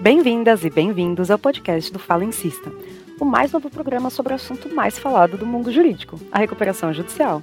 [0.00, 2.72] Bem-vindas e bem-vindos ao podcast do Fala Insista,
[3.20, 7.42] o mais novo programa sobre o assunto mais falado do mundo jurídico, a recuperação judicial.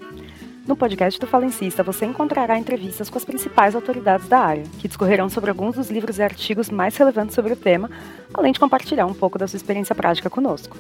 [0.68, 4.88] No podcast do Fala Insista, você encontrará entrevistas com as principais autoridades da área, que
[4.88, 7.90] discorrerão sobre alguns dos livros e artigos mais relevantes sobre o tema,
[8.34, 10.78] além de compartilhar um pouco da sua experiência prática conosco.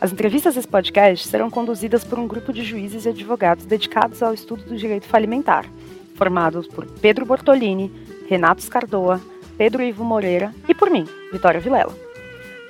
[0.00, 4.32] As entrevistas desse podcast serão conduzidas por um grupo de juízes e advogados dedicados ao
[4.32, 5.66] estudo do direito falimentar,
[6.18, 7.90] formados por Pedro Bortolini,
[8.28, 9.20] Renato Scardoa,
[9.56, 11.94] Pedro Ivo Moreira e por mim, Vitória Vilela.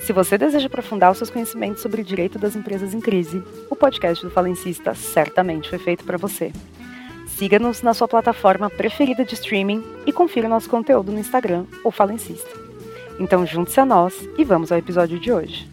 [0.00, 3.74] Se você deseja aprofundar os seus conhecimentos sobre o direito das empresas em crise, o
[3.74, 6.52] podcast do Falencista certamente foi feito para você.
[7.26, 12.50] Siga-nos na sua plataforma preferida de streaming e confira nosso conteúdo no Instagram, o Falencista.
[13.18, 15.68] Então junte-se a nós e vamos ao episódio de hoje.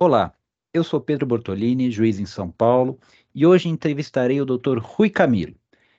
[0.00, 0.32] Olá,
[0.72, 3.00] eu sou Pedro Bortolini, juiz em São Paulo,
[3.34, 4.78] e hoje entrevistarei o Dr.
[4.78, 5.56] Rui Camilo,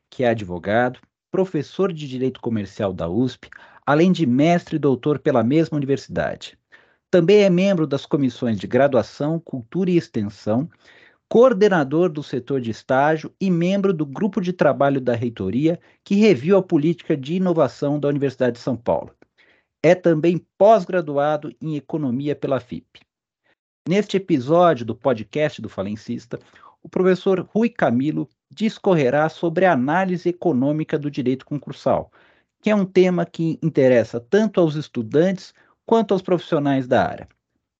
[0.09, 3.49] que é advogado, professor de Direito Comercial da USP,
[3.85, 6.57] além de mestre e doutor pela mesma universidade.
[7.11, 10.69] Também é membro das comissões de graduação, cultura e extensão,
[11.27, 16.55] coordenador do setor de estágio e membro do grupo de trabalho da reitoria que reviu
[16.55, 19.13] a política de inovação da Universidade de São Paulo.
[19.83, 23.08] É também pós-graduado em economia pela FIP.
[23.89, 26.39] Neste episódio do podcast do Falencista,
[26.83, 32.11] o professor Rui Camilo discorrerá sobre a análise econômica do direito concursal,
[32.61, 35.55] que é um tema que interessa tanto aos estudantes
[35.87, 37.27] quanto aos profissionais da área.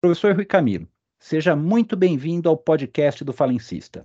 [0.01, 0.87] Professor Rui Camilo,
[1.19, 4.03] seja muito bem-vindo ao podcast do Falencista.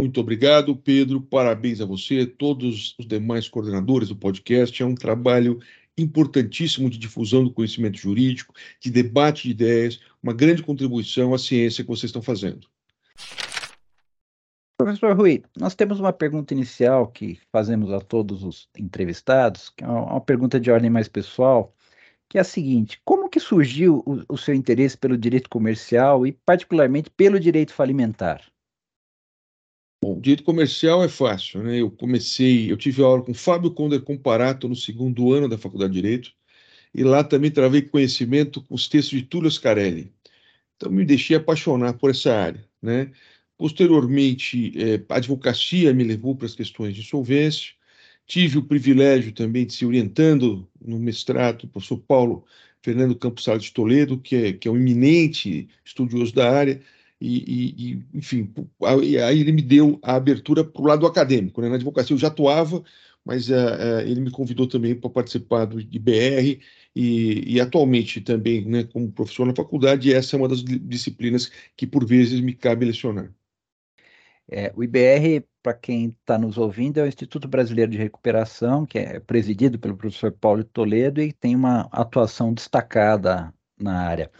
[0.00, 1.20] Muito obrigado, Pedro.
[1.20, 4.80] Parabéns a você, todos os demais coordenadores do podcast.
[4.80, 5.58] É um trabalho
[5.96, 11.84] importantíssimo de difusão do conhecimento jurídico, de debate de ideias, uma grande contribuição à ciência
[11.84, 12.66] que vocês estão fazendo.
[14.76, 19.86] Professor Rui, nós temos uma pergunta inicial que fazemos a todos os entrevistados, que é
[19.86, 21.72] uma pergunta de ordem mais pessoal,
[22.28, 26.32] que é a seguinte: como que surgiu o, o seu interesse pelo direito comercial e,
[26.32, 28.42] particularmente, pelo direito falimentar?
[30.04, 31.80] Bom, direito comercial é fácil, né?
[31.80, 36.02] Eu comecei, eu tive aula com Fábio Conder Comparato no segundo ano da Faculdade de
[36.02, 36.30] Direito,
[36.94, 40.12] e lá também travei conhecimento com os textos de Túlio Scarelli.
[40.76, 43.12] Então me deixei apaixonar por essa área, né?
[43.56, 47.72] Posteriormente, é, a advocacia me levou para as questões de insolvência.
[48.26, 52.44] Tive o privilégio também de se orientando no mestrado do professor Paulo
[52.82, 56.82] Fernando Campos Salles de Toledo, que é, que é um eminente estudioso da área,
[57.26, 58.52] e, e, enfim,
[58.82, 61.60] aí ele me deu a abertura para o lado acadêmico.
[61.60, 61.68] Né?
[61.68, 62.82] Na advocacia eu já atuava,
[63.24, 66.60] mas uh, uh, ele me convidou também para participar do IBR
[66.94, 71.86] e, e atualmente também né, como professor na faculdade, essa é uma das disciplinas que
[71.86, 73.32] por vezes me cabe lecionar.
[74.46, 78.98] É, o IBR, para quem está nos ouvindo, é o Instituto Brasileiro de Recuperação, que
[78.98, 84.30] é presidido pelo professor Paulo Toledo e tem uma atuação destacada na área.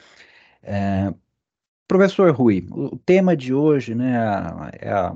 [0.63, 1.13] É,
[1.87, 4.15] Professor Rui, o tema de hoje né,
[4.81, 5.15] é a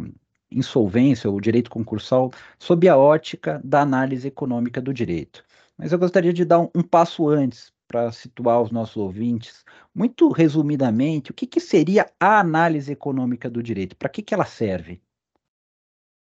[0.51, 5.45] insolvência, o direito concursal, sob a ótica da análise econômica do direito.
[5.77, 9.65] Mas eu gostaria de dar um, um passo antes para situar os nossos ouvintes,
[9.95, 13.97] muito resumidamente, o que, que seria a análise econômica do direito?
[13.97, 15.01] Para que, que ela serve?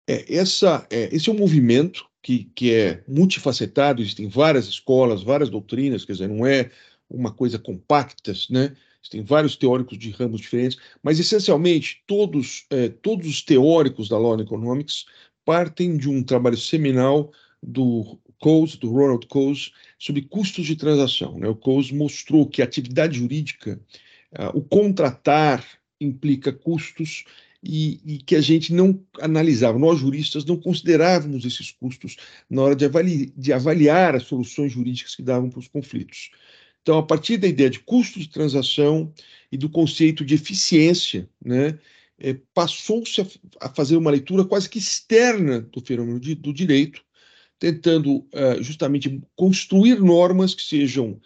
[0.10, 5.50] É, essa, é, esse é um movimento que, que é multifacetado, existem várias escolas, várias
[5.50, 6.72] doutrinas, quer dizer, não é
[7.08, 8.76] uma coisa compacta, né?
[9.10, 14.40] Tem vários teóricos de ramos diferentes, mas essencialmente todos, é, todos os teóricos da Law
[14.40, 15.06] Economics
[15.44, 17.32] partem de um trabalho seminal
[17.62, 21.38] do Coase, do Ronald Coase, sobre custos de transação.
[21.38, 21.48] Né?
[21.48, 23.80] O Coase mostrou que a atividade jurídica,
[24.34, 25.66] uh, o contratar
[26.00, 27.24] implica custos
[27.64, 32.18] e, e, que a gente não analisava, nós juristas não considerávamos esses custos
[32.50, 36.32] na hora de, avali de avaliar as soluções jurídicas que davam para os conflitos.
[36.82, 39.14] Então, a partir da ideia de custo de transação
[39.52, 41.78] e do conceito de eficiência, né,
[42.18, 43.28] é, passou-se a,
[43.62, 47.04] a, fazer uma leitura quase que externa do fenômeno de, do direito,
[47.60, 51.20] tentando uh, justamente construir normas que sejam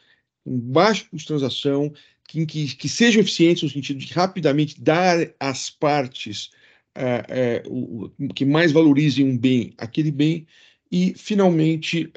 [0.44, 1.94] com baixo custo de transação,
[2.28, 6.50] que, que, que, sejam eficientes no sentido de rapidamente dar às partes
[6.98, 10.46] uh, uh, o, que mais valorizem um bem, aquele bem,
[10.92, 12.12] e, finalmente,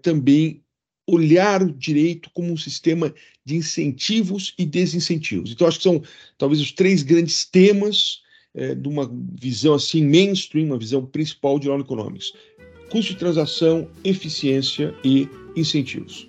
[0.00, 0.63] também
[1.06, 3.14] olhar o direito como um sistema
[3.44, 5.52] de incentivos e desincentivos.
[5.52, 6.02] Então, acho que são
[6.38, 8.22] talvez os três grandes temas
[8.54, 9.10] é, de uma
[9.40, 12.32] visão assim mainstream, uma visão principal de Law Economics:
[12.90, 16.28] custo de transação, eficiência e incentivos.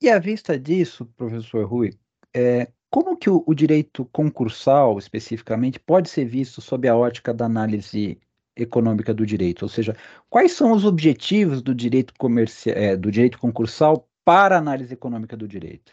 [0.00, 1.90] E à vista disso, professor Rui,
[2.34, 7.46] é, como que o, o, direito concursal, especificamente, pode ser visto sob a ótica da
[7.46, 8.18] análise
[8.58, 9.62] econômica do direito?
[9.62, 9.96] Ou seja,
[10.28, 15.36] quais são os objetivos do direito comercial, é, do direito concursal para a análise econômica
[15.36, 15.92] do direito?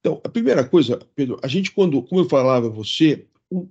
[0.00, 3.26] Então, a primeira coisa, Pedro, a gente quando, como eu falava a você,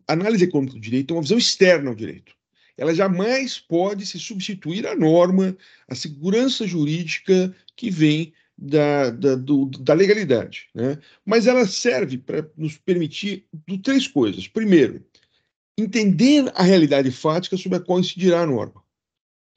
[0.07, 2.33] a análise econômica do direito é uma visão externa ao direito.
[2.77, 5.55] Ela jamais pode se substituir à norma,
[5.87, 10.67] à segurança jurídica que vem da, da, do, da legalidade.
[10.73, 10.97] Né?
[11.25, 14.47] Mas ela serve para nos permitir do, três coisas.
[14.47, 15.03] Primeiro,
[15.77, 18.83] entender a realidade fática sobre a qual incidirá a norma.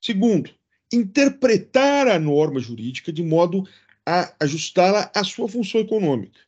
[0.00, 0.50] Segundo,
[0.92, 3.66] interpretar a norma jurídica de modo
[4.06, 6.40] a ajustá-la à sua função econômica.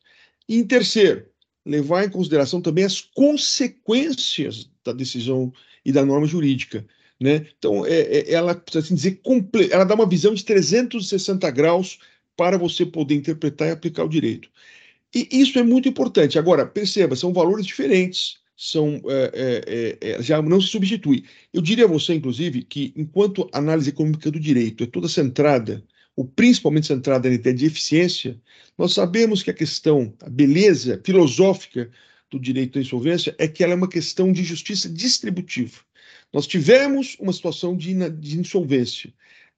[0.49, 1.25] E em terceiro,
[1.65, 5.53] levar em consideração também as consequências da decisão
[5.85, 6.85] e da norma jurídica.
[7.19, 7.45] Né?
[7.57, 9.21] Então, é, é, ela, assim dizer,
[9.69, 11.99] ela dá uma visão de 360 graus
[12.35, 14.49] para você poder interpretar e aplicar o direito.
[15.13, 16.39] E isso é muito importante.
[16.39, 21.25] Agora, perceba, são valores diferentes, são é, é, é, é já não se substitui.
[21.51, 25.83] Eu diria a você, inclusive, que enquanto a análise econômica do direito é toda centrada,
[26.15, 28.39] ou principalmente centrada na ideia de eficiência,
[28.77, 31.89] nós sabemos que a questão, a beleza filosófica
[32.29, 35.79] do direito à insolvência é que ela é uma questão de justiça distributiva.
[36.31, 39.11] Nós tivemos uma situação de, de insolvência.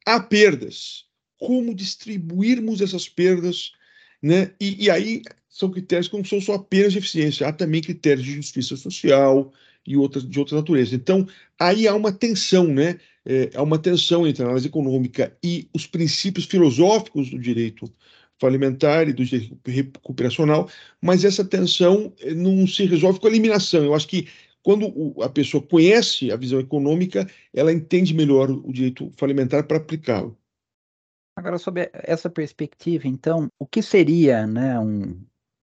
[0.06, 1.04] Há perdas
[1.38, 3.74] como distribuirmos essas perdas,
[4.22, 4.54] né?
[4.62, 5.22] E, e, aí
[5.54, 9.54] são critérios que não são só apenas de eficiência, há também critérios de justiça social
[9.86, 10.96] e outras de outra natureza.
[10.96, 11.28] Então,
[11.60, 13.00] aí há uma tensão, né?
[13.24, 17.86] É, há uma tensão entre a análise econômica e os princípios filosóficos do direito
[18.40, 20.68] falimentar e do direito recuperacional,
[21.00, 23.86] mas essa tensão eh, não se resolve com a eliminação.
[23.86, 24.28] Eu acho que
[24.64, 30.38] quando a pessoa conhece a visão econômica, ela entende melhor o direito falimentar para aplicá-lo.
[31.38, 35.16] Agora, sobre essa perspectiva, então, o que seria né, um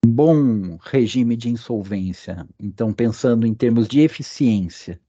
[0.06, 2.47] bom regime de insolvência?
[2.61, 5.01] Então, pensando em termos de eficiência.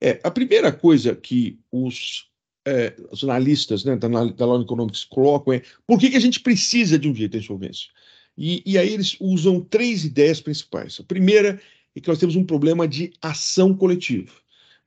[0.00, 2.30] É, a primeira coisa que os,
[2.66, 6.40] é, os analistas né, da, da Law Economics colocam é por que, que a gente
[6.40, 7.88] precisa de um direito de insolvência?
[8.36, 10.98] E, e aí eles usam três ideias principais.
[10.98, 11.60] A primeira
[11.94, 14.32] é que nós temos um problema de ação coletiva.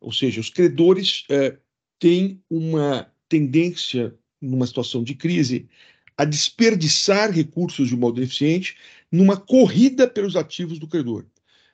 [0.01, 1.57] Ou seja, os credores é,
[1.99, 5.67] têm uma tendência numa situação de crise,
[6.17, 8.75] a desperdiçar recursos de modo eficiente
[9.11, 11.25] numa corrida pelos ativos do credor.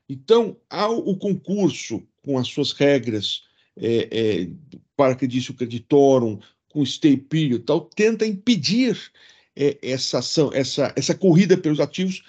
[0.09, 3.43] Então, ao o concurso, com as suas regras,
[3.77, 4.49] é, é,
[4.95, 6.39] para o creditorum,
[6.69, 8.97] com stay period tal, tenta impedir
[9.55, 12.23] é, essa ação, essa, essa corrida pelos ativos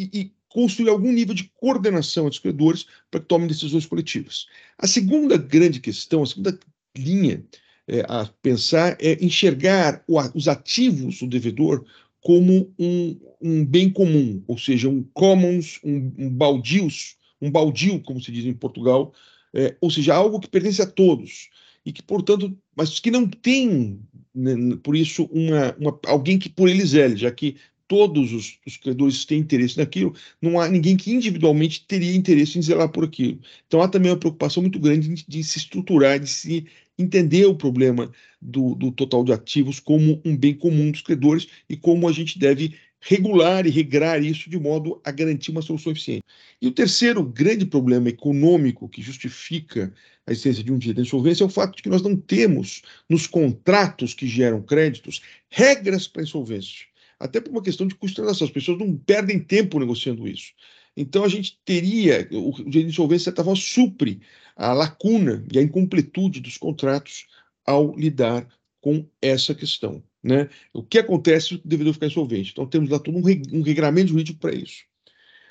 [0.00, 4.46] e, e construir algum nível de coordenação entre os credores para que tomem decisões coletivas.
[4.78, 6.58] A segunda grande questão, a segunda
[6.96, 7.44] linha
[7.88, 11.84] é, a pensar é enxergar o, os ativos do devedor
[12.20, 18.22] como um, um, bem comum, ou seja, um commons, um, um baldios, um baldio, como
[18.22, 19.12] se diz em Portugal,
[19.52, 21.50] é, ou seja, algo que pertence a todos
[21.84, 24.00] e que, portanto, mas que não tem,
[24.34, 27.56] né, por isso, uma, uma, alguém que por eles é, já que
[27.86, 32.62] todos os, os, credores têm interesse naquilo, não há ninguém que individualmente teria interesse em
[32.62, 33.38] zelar por aquilo.
[33.66, 36.66] Então há também uma preocupação muito grande de, de se estruturar, de se
[36.98, 38.10] entender o problema
[38.40, 42.38] do, do, total de ativos como um bem comum dos credores e como a gente
[42.38, 46.22] deve regular e regrar isso de modo a garantir uma solução eficiente.
[46.60, 49.92] E o terceiro grande problema econômico que justifica
[50.26, 52.80] a existência de um direito de insolvência é o fato de que nós não temos
[53.08, 55.20] nos contratos que geram créditos
[55.50, 56.86] regras para insolvência.
[57.20, 58.46] Até por uma questão de custo de transação.
[58.46, 60.52] As pessoas não perdem tempo negociando isso.
[60.96, 64.20] Então a gente teria, o direito de insolvência, forma, supre
[64.56, 67.26] a lacuna e a incompletude dos contratos
[67.66, 68.46] ao lidar
[68.80, 70.02] com essa questão.
[70.22, 70.48] Né?
[70.72, 72.52] O que acontece o devedor ficar insolvente?
[72.52, 74.84] Então temos lá todo um, um regramento jurídico para isso.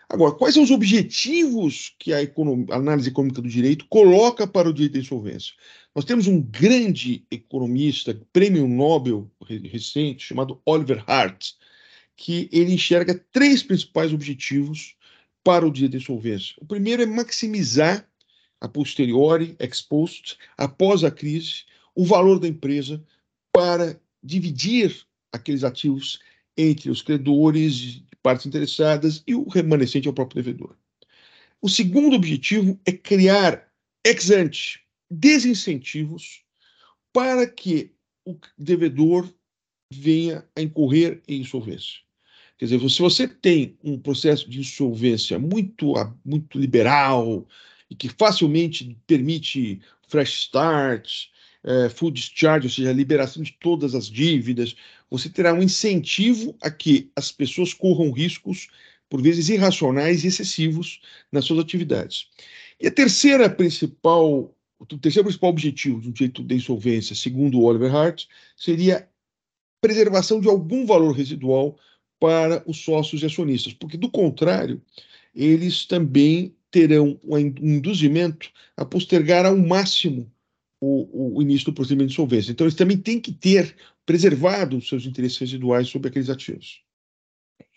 [0.10, 4.74] Agora, quais são os objetivos que a, a, análise econômica do direito coloca para o
[4.74, 5.54] direito de insolvência?
[5.96, 11.54] Nós temos um grande economista, prêmio Nobel recente, chamado Oliver Hart,
[12.16, 14.96] que ele enxerga três principais objetivos
[15.44, 16.56] para o direito de insolvência.
[16.62, 18.08] O primeiro é maximizar
[18.64, 23.04] a posteriori, ex post, após a crise, o valor da empresa
[23.52, 26.20] para dividir aqueles ativos
[26.58, 30.78] entre os credores, partes interessadas e o remanescente ao próprio devedor.
[31.62, 33.70] O segundo objetivo é criar
[34.06, 34.80] ex ante
[35.12, 36.42] desincentivos
[37.12, 37.92] para que
[38.26, 39.30] o devedor
[39.92, 42.00] venha a incorrer em insolvência.
[42.58, 45.94] Quer dizer, se você tem um processo de insolvência muito,
[46.24, 47.46] muito liberal,
[47.94, 51.28] e que facilmente permite fresh start,
[51.64, 54.76] é, full discharge, ou seja, a liberação de todas as dívidas,
[55.12, 58.68] você terá um incentivo a que as pessoas corram riscos,
[59.08, 62.28] por vezes irracionais e excessivos, nas suas atividades.
[62.82, 67.96] E a terceira principal, o terceiro principal objetivo um direito de insolvência, segundo o Oliver
[67.96, 68.26] Hart,
[68.58, 69.08] seria
[69.80, 71.78] preservação de algum valor residual
[72.20, 74.82] para os sócios e acionistas, porque, do contrário,
[75.36, 80.30] eles também terão um induzimento a postergar ao máximo
[80.82, 82.52] o, o, início do procedimento de insolvência.
[82.52, 86.82] Então, eles também têm que ter preservado os seus interesses residuais sobre aqueles ativos.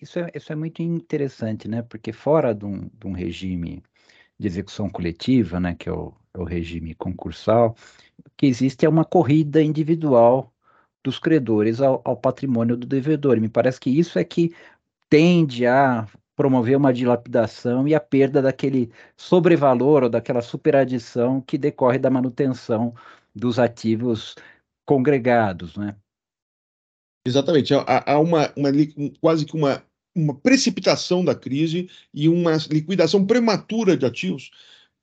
[0.00, 1.82] Isso é, isso é muito interessante, né?
[1.82, 3.82] Porque fora de um, de um regime
[4.38, 7.76] de execução coletiva, né, que é o, é o regime concursal,
[8.24, 10.52] o que existe é uma corrida individual
[11.04, 13.36] dos credores ao, ao patrimônio do devedor.
[13.36, 14.54] E me parece que isso é que
[15.08, 21.98] tende a promover uma dilapidação e a perda daquele sobrevalor ou daquela superadição que decorre
[21.98, 22.94] da manutenção
[23.34, 24.36] dos ativos
[24.86, 25.96] congregados, né?
[27.26, 27.74] Exatamente.
[27.74, 28.70] Há, uma, uma,
[29.20, 29.82] quase que uma,
[30.14, 34.50] uma precipitação da crise e uma liquidação prematura de ativos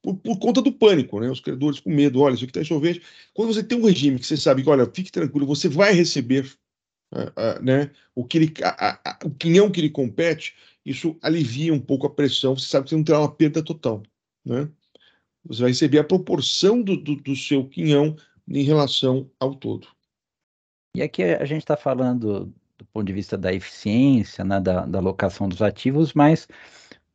[0.01, 1.29] por, por, conta do pânico, né?
[1.29, 3.01] Os credores com medo, olha, isso aqui está insolvente.
[3.33, 6.45] Quando você tem um regime que você sabe que, olha, fique tranquilo, você vai receber
[7.13, 11.73] uh, uh, né, o, que ele, a, a, o quinhão que lhe compete, isso alivia
[11.73, 14.03] um pouco a pressão, você sabe que você não terá uma perda total,
[14.45, 14.69] né?
[15.45, 18.15] Você vai receber a proporção do, do, do seu quinhão
[18.47, 19.87] em relação ao todo.
[20.95, 24.99] E aqui a gente está falando do ponto de vista da eficiência, né, da, da
[24.99, 26.47] alocação dos ativos, mas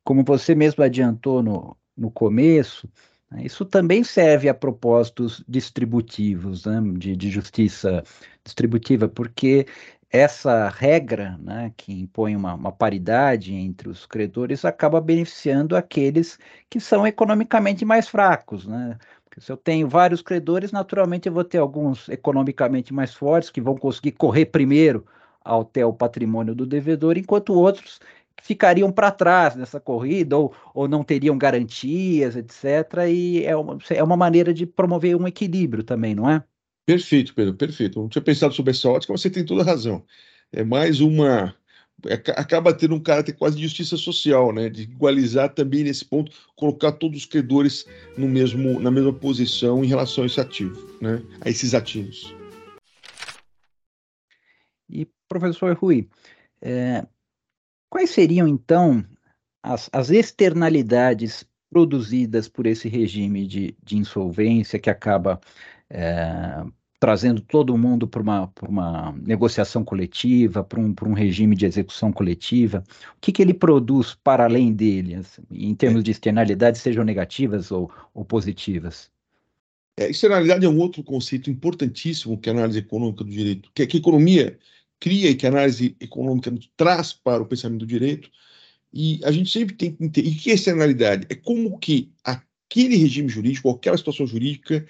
[0.03, 2.89] como você mesmo adiantou no, no começo,
[3.29, 8.03] né, isso também serve a propósitos distributivos, né, de, de justiça
[8.43, 9.67] distributiva, porque
[10.11, 16.39] essa regra, né, que impõe uma, uma, paridade entre os credores, acaba beneficiando aqueles
[16.69, 18.97] que são economicamente mais fracos, né?
[19.25, 23.61] Porque se eu tenho vários credores, naturalmente eu vou ter alguns economicamente mais fortes que
[23.61, 25.05] vão conseguir correr primeiro
[25.45, 27.99] até o patrimônio do devedor, enquanto outros
[28.41, 33.07] ficariam para trás nessa corrida ou, ou não teriam garantias, etc.
[33.09, 36.43] E é uma, é uma maneira de promover um equilíbrio também, não é?
[36.89, 37.99] Perfeito, Pedro, perfeito.
[37.99, 40.03] Não tinha pensado sobre essa ótica, mas você tem toda a razão.
[40.51, 41.55] É mais uma.
[42.07, 44.71] É, acaba tendo um caráter quase de justiça social, né?
[44.71, 47.85] De igualizar também nesse ponto, colocar todos os credores
[48.17, 51.21] no mesmo, na mesma posição em relação a esse ativo, né?
[51.41, 52.33] A esses ativos.
[54.89, 56.09] E, professor Rui,
[56.59, 57.05] é,
[57.87, 59.05] quais seriam, então,
[59.61, 65.39] as, as externalidades produzidas por esse regime de, de insolvência que acaba
[65.87, 66.63] é,
[66.99, 72.83] trazendo todo mundo para uma, uma negociação coletiva, para um, um regime de execução coletiva?
[73.15, 77.71] O que, que ele produz para além dele, assim, em termos de externalidades, sejam negativas
[77.71, 79.09] ou, ou positivas?
[79.97, 83.97] É, externalidade é um outro conceito importantíssimo que a análise econômica do direito, que, que
[83.97, 84.57] a economia
[84.99, 88.29] cria e que a análise econômica traz para o pensamento do direito.
[88.91, 90.29] E a gente sempre tem que entender.
[90.29, 91.27] E que é externalidade?
[91.29, 94.85] É como que aquele regime jurídico, aquela situação jurídica,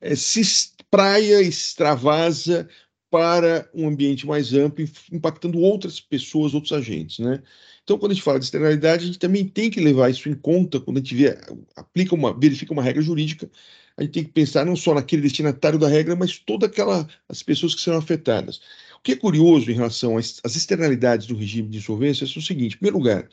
[0.00, 0.40] é, se
[0.88, 2.68] espraia, extravasa
[3.10, 7.42] para um ambiente mais amplo, impactando outras pessoas, outros agentes, né?
[7.82, 10.34] Então, quando a gente fala de externalidade, a gente também tem que levar isso em
[10.34, 11.38] conta quando a gente vê,
[11.74, 13.50] aplica uma, verifica uma regra jurídica,
[13.96, 17.42] a gente tem que pensar não só naquele destinatário da regra, mas toda aquela as
[17.42, 18.60] pessoas que serão afetadas.
[18.98, 22.42] O que é curioso em relação às, às externalidades do regime de insolvência é o
[22.42, 23.28] seguinte: em primeiro lugar,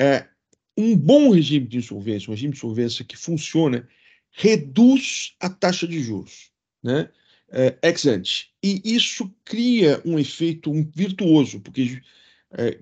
[0.00, 0.26] é,
[0.76, 3.88] um bom regime de insolvência, um regime de insolvência que funciona,
[4.32, 6.50] reduz a taxa de juros,
[6.82, 7.08] né?
[7.48, 8.52] É, ex ante.
[8.62, 12.02] E isso cria um efeito virtuoso, porque
[12.52, 12.78] é,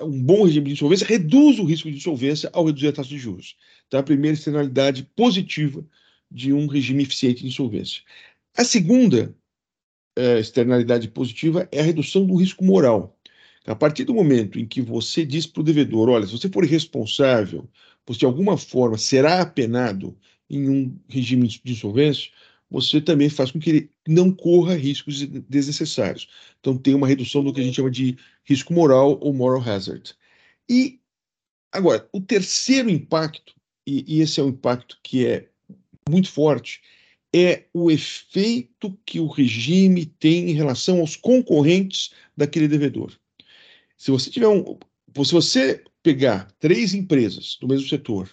[0.00, 3.18] um bom regime de insolvência reduz o risco de insolvência ao reduzir a taxa de
[3.18, 3.56] juros.
[3.86, 5.84] Então, a primeira externalidade positiva
[6.30, 8.02] de um regime eficiente de insolvência.
[8.56, 9.34] A segunda
[10.16, 13.18] é, externalidade positiva é a redução do risco moral.
[13.66, 16.64] A partir do momento em que você diz para o devedor, olha, se você for
[16.64, 17.68] irresponsável,
[18.06, 20.16] você de alguma forma será apenado
[20.50, 22.30] em um regime de insolvência,
[22.74, 26.28] você também faz com que ele não corra riscos desnecessários.
[26.58, 30.12] Então, tem uma redução do que a gente chama de risco moral ou moral hazard.
[30.68, 30.98] E,
[31.70, 33.54] agora, o terceiro impacto,
[33.86, 35.48] e, e esse é um impacto que é
[36.10, 36.82] muito forte,
[37.32, 43.12] é o efeito que o regime tem em relação aos concorrentes daquele devedor.
[43.96, 44.76] Se você tiver um,
[45.24, 48.28] se você pegar três empresas do mesmo setor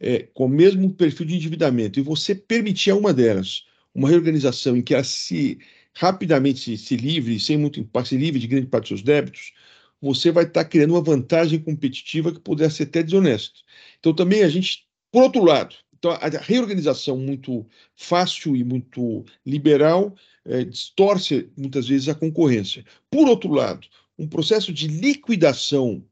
[0.00, 4.76] é, com o mesmo perfil de endividamento e você permitir a uma delas uma reorganização
[4.76, 5.58] em que ela se
[5.94, 9.52] rapidamente se, se livre, sem muito impacto, se livre de grande parte dos seus débitos,
[10.00, 13.60] você vai estar criando uma vantagem competitiva que poderá ser até desonesta.
[13.98, 20.14] Então, também a gente, por outro lado, Então, a reorganização muito fácil e muito liberal
[20.44, 22.84] é, distorce muitas vezes a concorrência.
[23.10, 23.86] Por outro lado,
[24.18, 26.04] um processo de liquidação,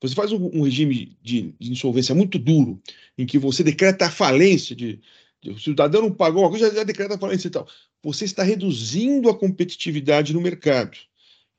[0.00, 2.80] você faz um, um regime de, de, insolvência muito duro,
[3.16, 5.00] em que você decreta a falência de,
[5.42, 7.66] de o cidadão não pagou, já, já decreta a falência e tal.
[8.02, 10.96] Você está reduzindo a competitividade no mercado.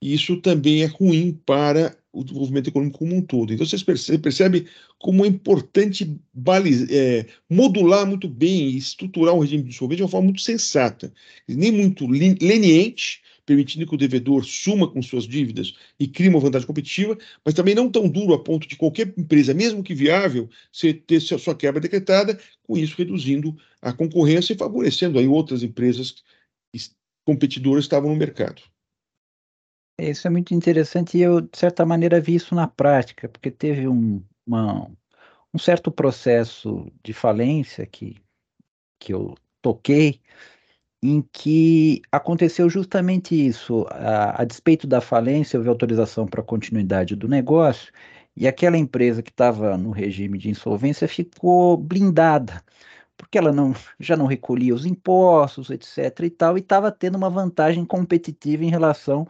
[0.02, 3.54] E isso também é ruim para o desenvolvimento econômico como um todo.
[3.54, 4.68] Então, você percebe,
[4.98, 6.18] como é importante
[6.90, 11.14] é, modular muito bem e estruturar um regime de insolvência de uma forma muito sensata,
[11.48, 16.68] nem muito leniente, permitindo que o devedor suma com suas dívidas e crie uma vantagem
[16.68, 20.48] competitiva, mas também não tão duro a ponto de qualquer empresa, mesmo que viável,
[21.08, 26.24] ter sua quebra decretada, com isso reduzindo a concorrência e favorecendo aí outras empresas
[27.26, 28.62] competidoras que estavam no mercado.
[30.00, 33.50] É, isso é muito interessante e eu, de certa maneira, vi isso na prática, porque
[33.50, 34.92] teve um, uma,
[35.52, 38.16] um certo processo de falência que,
[39.00, 40.22] que eu toquei,
[41.02, 43.86] em que aconteceu justamente isso.
[43.90, 47.92] A, a despeito da falência, houve autorização para continuidade do negócio,
[48.36, 52.64] e aquela empresa que estava no regime de insolvência ficou blindada,
[53.18, 56.22] porque ela não, já não recolhia os impostos, etc.
[56.24, 59.28] e tal, e estava tendo uma vantagem competitiva em relação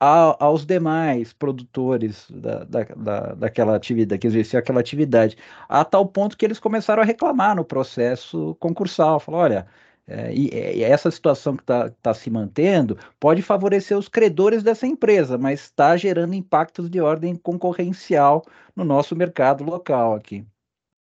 [0.00, 5.36] a, aos demais produtores da, da, da, daquela atividade, que exerciam aquela atividade,
[5.68, 9.66] a tal ponto que eles começaram a reclamar no processo concursal, falaram, olha,
[10.06, 14.86] é, e, e, essa situação que está tá se mantendo pode favorecer os credores dessa
[14.86, 18.44] empresa, mas está gerando impactos de ordem concorrencial
[18.74, 20.44] no nosso mercado local aqui.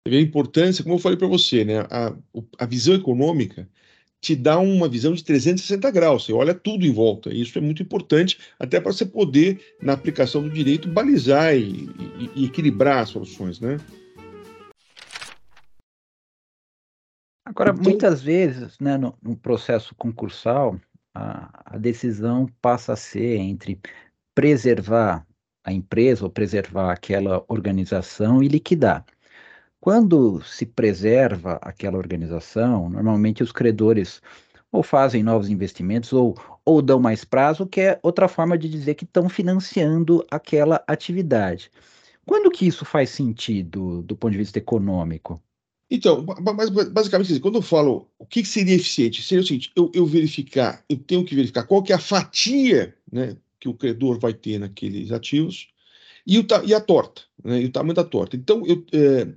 [0.08, 2.13] A importância, como eu falei para você, né, a,
[2.60, 3.67] a visão econômica
[4.20, 7.34] te dá uma visão de 360 graus, você olha tudo em volta.
[7.34, 11.89] Isso é muito importante, até para você poder, na aplicação do direito, balizar e,
[12.20, 13.79] e, e equilibrar as soluções, né?
[17.51, 20.79] Agora, muitas vezes, né, no, no processo concursal,
[21.13, 23.77] a, a, decisão passa a ser entre
[24.34, 25.27] preservar
[25.62, 29.05] a empresa ou preservar aquela organização e liquidar.
[29.81, 34.22] Quando se preserva aquela organização, normalmente os credores
[34.72, 38.96] ou fazem novos investimentos ou, ou dão mais prazo, que é outra forma de dizer
[38.96, 41.70] que estão financiando aquela atividade.
[42.25, 45.42] Quando que isso faz sentido do ponto de vista econômico?
[45.94, 46.25] Então,
[46.56, 50.84] mas basicamente, quando eu falo o que seria eficiente, seria o seguinte: eu, eu verificar,
[50.88, 54.58] eu tenho que verificar qual que é a fatia né, que o credor vai ter
[54.58, 55.68] naqueles ativos
[56.25, 58.38] e, o, e a torta, né, e o tamanho da torta.
[58.38, 59.27] Então, eu, é,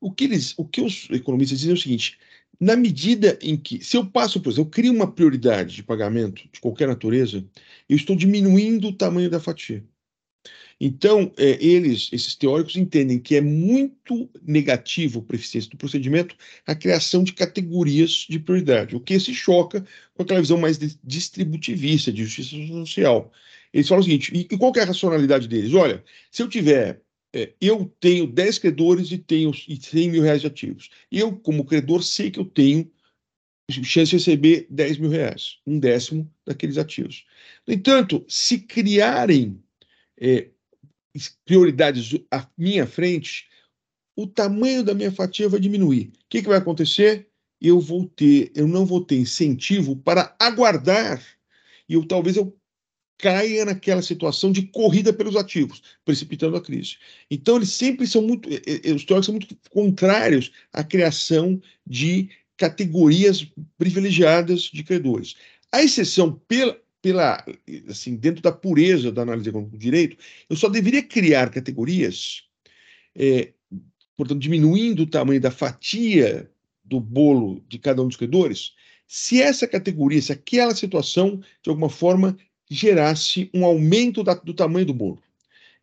[0.00, 2.16] o que, eles, o que os economistas dizem é o seguinte:
[2.60, 6.48] na medida em que, se eu passo, por exemplo, eu crio uma prioridade de pagamento
[6.52, 7.44] de qualquer natureza,
[7.88, 9.84] eu estou diminuindo o tamanho da fatia.
[10.86, 16.36] Então, é, eles, esses teóricos, entendem que é muito negativo para a eficiência do procedimento
[16.66, 22.12] a criação de categorias de prioridade, o que se choca com aquela visão mais distributivista
[22.12, 23.32] de justiça social.
[23.72, 25.72] Eles falam o seguinte: e, e qual é a racionalidade deles?
[25.72, 27.00] Olha, se eu tiver
[27.32, 30.90] é, eu tenho 10 credores e tenho 100 mil reais de ativos.
[31.10, 32.92] Eu, como credor, sei que eu tenho
[33.70, 37.24] chance de receber 10 mil reais, um décimo daqueles ativos.
[37.66, 39.58] No entanto, se criarem
[40.20, 40.50] é,
[41.44, 43.46] prioridades à minha frente,
[44.16, 46.12] o tamanho da minha fatia vai diminuir.
[46.14, 47.28] O que, que vai acontecer?
[47.60, 51.22] Eu vou ter, eu não vou ter incentivo para aguardar
[51.88, 52.56] e eu talvez eu
[53.18, 56.96] caia naquela situação de corrida pelos ativos, precipitando a crise.
[57.30, 63.46] Então, eles sempre são muito, os teóricos são muito contrários à criação de categorias
[63.78, 65.36] privilegiadas de credores.
[65.72, 67.44] A exceção pela, pela
[67.86, 70.16] assim, dentro da pureza da análise econômica do direito,
[70.48, 72.44] eu só deveria criar categorias,
[73.14, 73.52] é,
[74.16, 76.50] portanto, diminuindo o tamanho da fatia
[76.82, 78.72] do bolo de cada um dos credores,
[79.06, 82.38] se essa categoria, se aquela situação, de alguma forma,
[82.70, 85.22] gerasse um aumento da, do tamanho do bolo.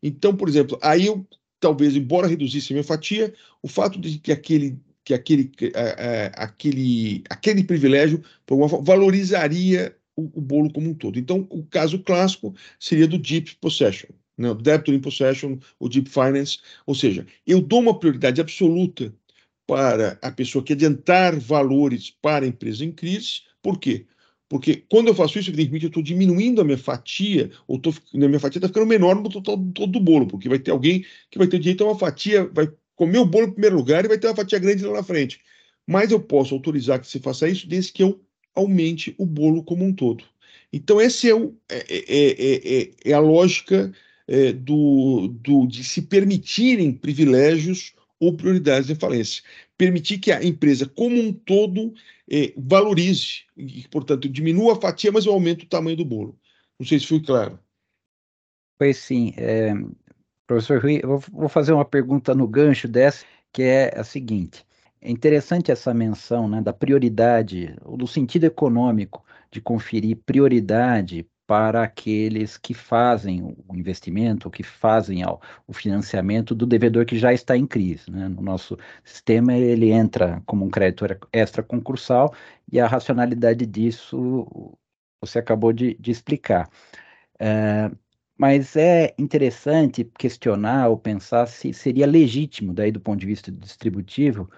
[0.01, 1.23] Então, por exemplo, aí eu
[1.59, 3.31] talvez, embora reduzisse a minha fatia,
[3.61, 10.41] o fato de que aquele que aquele, é, aquele, aquele privilégio forma, valorizaria o, o,
[10.41, 11.17] bolo como um todo.
[11.19, 14.53] Então, o caso clássico seria do deep possession, né?
[14.53, 19.13] debtor in possession, o deep finance, ou seja, eu dou uma prioridade absoluta
[19.65, 23.41] para a pessoa que adiantar valores para a empresa em crise.
[23.61, 24.05] Por quê?
[24.49, 28.17] Porque quando eu faço isso, evidentemente, eu estou diminuindo a minha fatia, ou tô, a
[28.17, 31.37] minha fatia está ficando menor no total todo do bolo, porque vai ter alguém que
[31.37, 34.17] vai ter direito a uma fatia, vai comer o bolo em primeiro lugar e vai
[34.17, 35.39] ter uma fatia grande lá na frente.
[35.87, 38.21] Mas eu posso autorizar que você faça isso desde que eu
[38.55, 40.23] aumente o bolo como um todo.
[40.73, 43.91] Então, essa é, o, é, é, é, é a lógica
[44.63, 49.43] do, do, de se permitirem privilégios ou prioridades de falência.
[49.77, 51.93] Permitir que a empresa como um todo
[52.55, 56.39] valorize, e, portanto, diminua a fatia, mas aumenta o tamanho do bolo.
[56.79, 57.59] Não sei se foi claro.
[58.77, 59.33] Foi sim.
[59.37, 59.73] É,
[60.47, 64.65] professor Rui, eu vou fazer uma pergunta no gancho dessa, que é a seguinte.
[65.01, 71.83] É interessante essa menção né, da prioridade, ou do sentido econômico de conferir prioridade para
[71.83, 75.23] aqueles que fazem o investimento, que fazem
[75.67, 78.09] o financiamento do devedor que já está em crise.
[78.09, 78.29] Né?
[78.29, 82.33] No nosso sistema, ele entra como um crédito extra concursal
[82.71, 84.77] e a racionalidade disso
[85.19, 86.69] você acabou de, de explicar.
[87.39, 87.91] É,
[88.37, 94.49] mas é interessante questionar ou pensar se seria legítimo, daí do ponto de vista distributivo,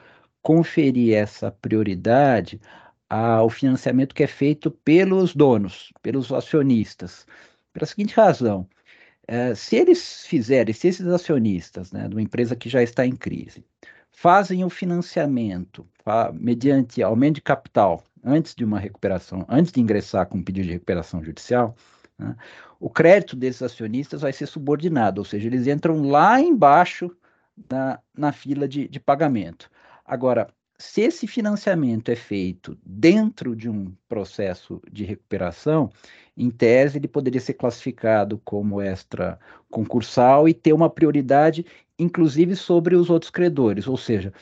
[0.44, 2.62] conferir essa prioridade
[3.10, 7.26] ao financiamento que é feito pelos donos, pelos acionistas.
[7.72, 8.68] Pela seguinte razão:
[9.28, 13.16] é, se eles fizerem, se esses acionistas né, de uma empresa que já está em
[13.16, 13.66] crise,
[14.12, 15.88] fazem o financiamento
[16.34, 20.74] mediante aumento de capital antes de uma recuperação, antes de ingressar com um pedido de
[20.74, 21.76] recuperação judicial,
[22.18, 22.36] né,
[22.80, 27.10] o crédito desses acionistas vai ser subordinado, ou seja, eles entram lá embaixo
[27.70, 29.70] na, na fila de, de pagamento.
[30.06, 35.90] Agora, se esse financiamento é feito dentro de um processo de recuperação,
[36.36, 39.40] em tese ele poderia ser classificado como extra
[39.70, 41.66] concursal e ter uma prioridade,
[41.98, 43.88] inclusive sobre os outros credores.
[43.88, 44.34] Ou seja,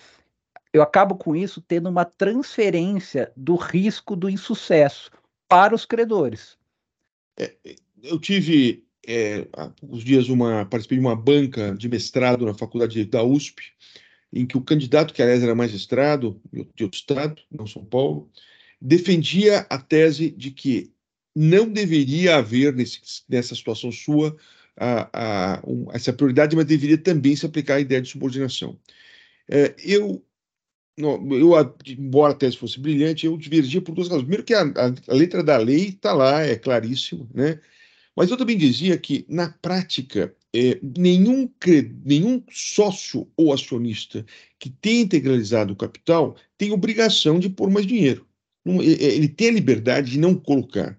[0.74, 5.12] eu acabo com isso tendo uma transferência do risco do insucesso
[5.48, 6.58] para os credores.
[7.38, 7.54] É,
[8.02, 13.04] eu tive é, há uns dias uma participei de uma banca de mestrado na faculdade
[13.06, 13.74] da USP
[14.34, 16.42] em que o candidato, que aliás era magistrado
[16.76, 18.30] de outro estado, não São Paulo,
[18.80, 20.92] defendia a tese de que
[21.36, 24.36] não deveria haver, nesse, nessa situação sua,
[24.76, 28.80] a, a, um, essa prioridade, mas deveria também se aplicar a ideia de subordinação.
[29.50, 30.24] É, eu,
[30.98, 31.54] eu,
[31.88, 34.24] embora a tese fosse brilhante, eu divergia por duas razões.
[34.24, 37.60] Primeiro que a, a, letra da lei está lá, é claríssimo, né?
[38.16, 41.50] Mas eu também dizia que, na prática, é, nenhum,
[42.04, 44.26] nenhum sócio ou acionista
[44.60, 48.28] que tenha integralizado o capital tem obrigação de pôr mais dinheiro.
[48.66, 50.98] Ele tem a liberdade de não colocar.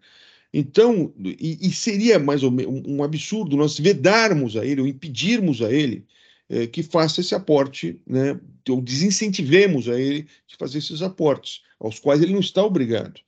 [0.53, 5.63] Então, e, e seria mais ou menos um absurdo nós vedarmos a ele ou impedirmos
[5.63, 6.05] a ele
[6.49, 8.39] é, que faça esse aporte, né,
[8.69, 13.21] ou desincentivemos a ele de fazer esses aportes, aos quais ele não está obrigado.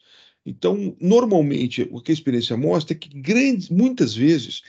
[0.45, 4.63] Então, normalmente, o que a experiência mostra é que grandes, muitas vezes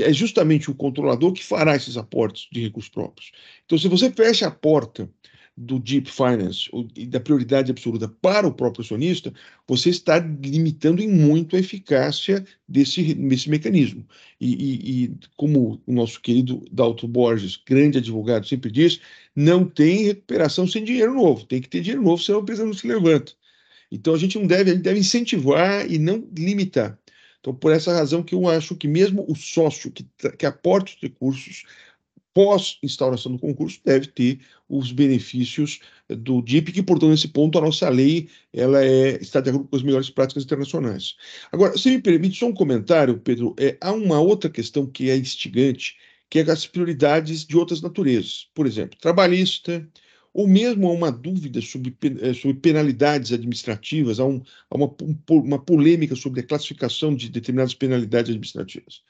[0.00, 3.32] é justamente o controlador que fará esses aportes de recursos próprios.
[3.64, 5.10] Então, se você fecha a porta
[5.56, 9.32] do Deep Finance e da prioridade absoluta para o próprio acionista,
[9.68, 14.04] você está limitando em muito a eficácia desse, desse mecanismo.
[14.40, 19.00] E, e, e como o nosso querido Dalton Borges, grande advogado, sempre diz,
[19.34, 22.74] não tem recuperação sem dinheiro novo, tem que ter dinheiro novo, senão a empresa não
[22.74, 23.32] se levanta.
[23.92, 26.98] Então a gente não deve, a gente deve incentivar e não limitar.
[27.44, 30.06] Então, por essa razão que eu acho que mesmo o sócio que,
[30.38, 31.64] que aporta os recursos
[32.32, 35.78] pós-instauração do concurso deve ter os benefícios
[36.08, 39.76] do DIP, que, portanto, nesse ponto, a nossa lei ela é, está de acordo com
[39.76, 41.16] as melhores práticas internacionais.
[41.52, 45.16] Agora, se me permite só um comentário, Pedro, é, há uma outra questão que é
[45.16, 45.98] instigante,
[46.30, 48.48] que é as prioridades de outras naturezas.
[48.54, 49.86] Por exemplo, trabalhista,
[50.34, 54.94] ou mesmo há uma dúvida sobre, eh, sobre penalidades administrativas, há, um, há uma,
[55.30, 59.02] uma polêmica sobre a classificação de determinadas penalidades administrativas.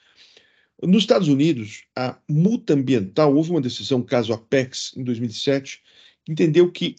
[0.83, 5.81] Nos Estados Unidos, a multa ambiental, houve uma decisão, caso Apex, em 2007,
[6.23, 6.95] que entendeu que,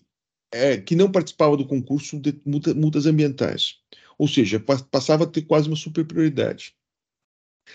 [0.51, 3.77] é, que não participava do concurso de multa, multas ambientais.
[4.19, 6.75] Ou seja, passava a ter quase uma superprioridade.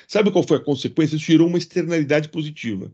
[0.07, 1.15] Sabe qual foi a consequência?
[1.15, 2.91] Isso gerou uma externalidade positiva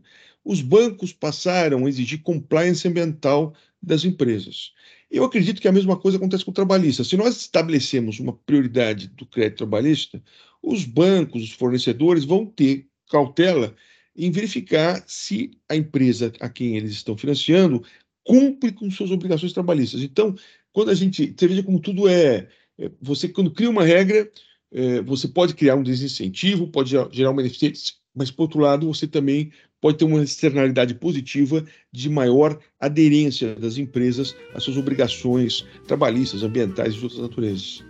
[0.48, 4.72] os bancos passaram a exigir compliance ambiental das empresas.
[5.10, 7.04] Eu acredito que a mesma coisa acontece com o trabalhista.
[7.04, 10.22] Se nós estabelecemos uma prioridade do crédito trabalhista,
[10.62, 13.76] os bancos, os fornecedores vão ter cautela
[14.16, 17.84] em verificar se a empresa a quem eles estão financiando
[18.24, 20.00] cumpre com suas obrigações trabalhistas.
[20.00, 20.34] Então,
[20.72, 21.34] quando a gente.
[21.36, 22.48] Você veja como tudo é.
[22.78, 24.30] é você, quando cria uma regra,
[24.72, 29.06] é, você pode criar um desincentivo, pode gerar uma ineficiência, mas, por outro lado, você
[29.06, 36.42] também pode ter uma externalidade positiva de maior aderência das empresas às suas obrigações trabalhistas,
[36.42, 37.84] ambientais e de outras naturezas.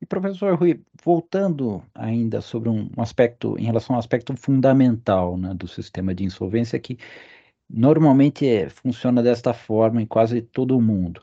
[0.00, 5.66] E professor Rui, voltando ainda sobre um aspecto, em relação ao aspecto fundamental né, do
[5.66, 6.96] sistema de insolvência, que
[7.68, 11.20] normalmente é, funciona desta forma em quase todo o mundo.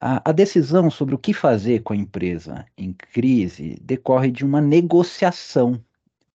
[0.00, 4.60] A, a, decisão sobre o que fazer com a empresa em crise decorre de uma
[4.60, 5.82] negociação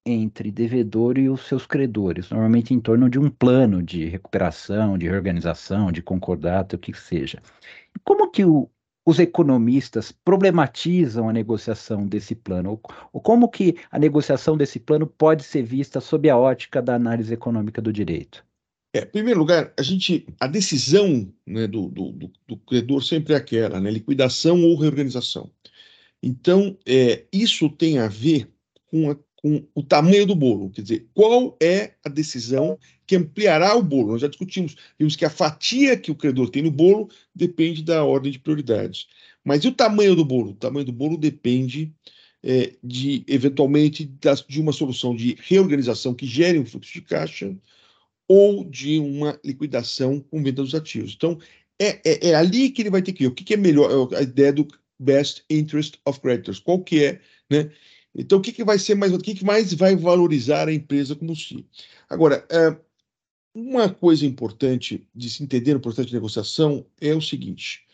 [0.05, 5.07] entre devedor e os seus credores, normalmente em torno de um plano de recuperação, de
[5.07, 7.41] reorganização, de concordato, o que seja.
[8.03, 8.69] Como que o,
[9.05, 12.71] os economistas problematizam a negociação desse plano?
[12.71, 12.81] Ou,
[13.13, 17.33] ou, como que a negociação desse plano pode ser vista sob a ótica da análise
[17.33, 18.45] econômica do direito?
[18.93, 23.37] É, em primeiro lugar, a gente, a decisão né, do, do, do, credor sempre é
[23.37, 25.49] aquela, né, liquidação ou reorganização.
[26.21, 28.47] Então, é, isso tem a ver
[28.85, 32.77] com, a, com, o tamanho do bolo, quer dizer, qual é a decisão
[33.07, 34.11] que ampliará o bolo.
[34.11, 38.03] Nós já discutimos, vimos que a fatia que o credor tem no bolo depende da
[38.03, 39.07] ordem de prioridades.
[39.43, 40.51] Mas e o tamanho do bolo?
[40.51, 41.91] O tamanho do bolo depende
[42.43, 47.55] é, de, eventualmente, das, de uma solução de reorganização que gere um fluxo de caixa,
[48.35, 51.13] ou de uma liquidação com venda dos ativos.
[51.15, 51.37] Então,
[51.79, 53.27] é, é, é, ali que ele vai ter que ir.
[53.27, 54.11] O que, que, é melhor?
[54.11, 54.67] É a ideia do
[54.97, 56.59] best interest of creditors.
[56.59, 57.69] Qual que é, né?
[58.15, 61.15] Então, o que, que vai ser mais, o que, que mais vai valorizar a empresa
[61.15, 61.63] como se?
[62.09, 62.75] Agora, é,
[63.53, 67.85] uma coisa importante de se entender no processo de negociação é o seguinte: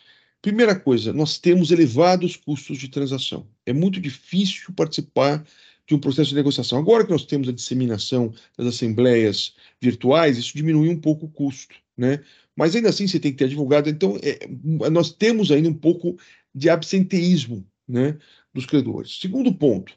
[0.41, 3.45] primeira coisa, nós temos elevados custos de transação.
[3.65, 5.45] É muito difícil participar
[5.89, 6.77] de um processo de negociação.
[6.77, 11.75] Agora que nós temos a disseminação das assembleias virtuais, isso diminui um pouco o custo,
[11.97, 12.21] né?
[12.55, 13.89] Mas ainda assim você tem que ter advogado.
[13.89, 14.47] Então, é,
[14.91, 16.15] nós temos ainda um pouco
[16.53, 18.17] de absenteísmo, né,
[18.53, 19.17] dos credores.
[19.19, 19.93] Segundo ponto,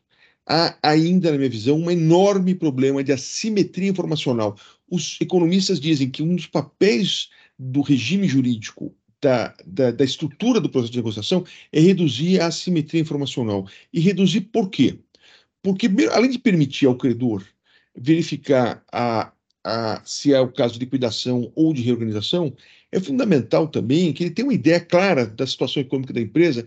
[0.49, 4.57] há ainda, na minha visão, um enorme problema de assimetria informacional.
[4.91, 7.29] Os economistas dizem que um dos papéis
[7.59, 13.01] do regime jurídico da, da, da, estrutura do processo de negociação é reduzir a assimetria
[13.01, 13.69] informacional.
[13.93, 14.99] E reduzir por quê?
[15.63, 17.45] Porque, além de permitir ao credor
[17.97, 19.33] verificar a,
[19.65, 22.55] a, se é o caso de liquidação ou de reorganização,
[22.91, 26.67] é fundamental também que ele tenha uma ideia clara da situação econômica da empresa,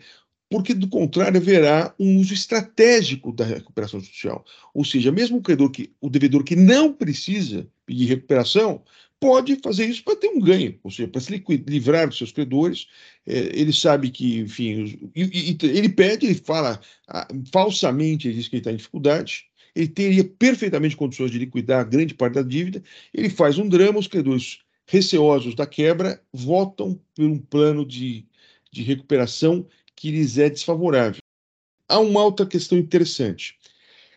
[0.49, 4.45] porque, do contrário, haverá um uso estratégico da recuperação judicial.
[4.73, 8.81] Ou seja, mesmo o credor que, o devedor que não precisa pedir recuperação,
[9.19, 12.88] pode fazer isso para ter um ganho, ou seja, para se livrar dos seus credores.
[13.25, 18.62] É, ele sabe que, enfim, ele pede, ele fala ah, falsamente, ele diz que ele
[18.62, 23.58] está em dificuldade, ele teria perfeitamente condições de liquidar grande parte da dívida, ele faz
[23.58, 28.25] um drama, os credores receosos da quebra votam por um plano de,
[28.71, 31.19] de recuperação que lhes é desfavorável.
[31.88, 33.58] Há uma outra questão interessante.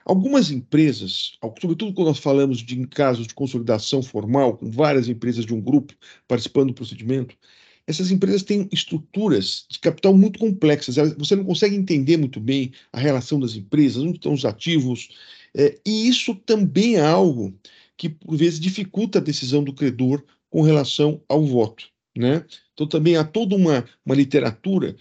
[0.09, 5.53] Algumas empresas, sobretudo quando nós falamos de casos de consolidação formal, com várias empresas de
[5.53, 5.93] um grupo
[6.27, 7.37] participando do procedimento,
[7.87, 10.97] essas empresas têm estruturas de capital muito complexas.
[11.19, 15.11] Você não consegue entender muito bem a relação das empresas, onde estão os ativos.
[15.55, 17.55] É, e isso também é algo
[17.95, 21.87] que, por vezes, dificulta a decisão do credor com relação ao voto.
[22.17, 22.47] Né?
[22.73, 24.97] Então, também há toda uma, uma literatura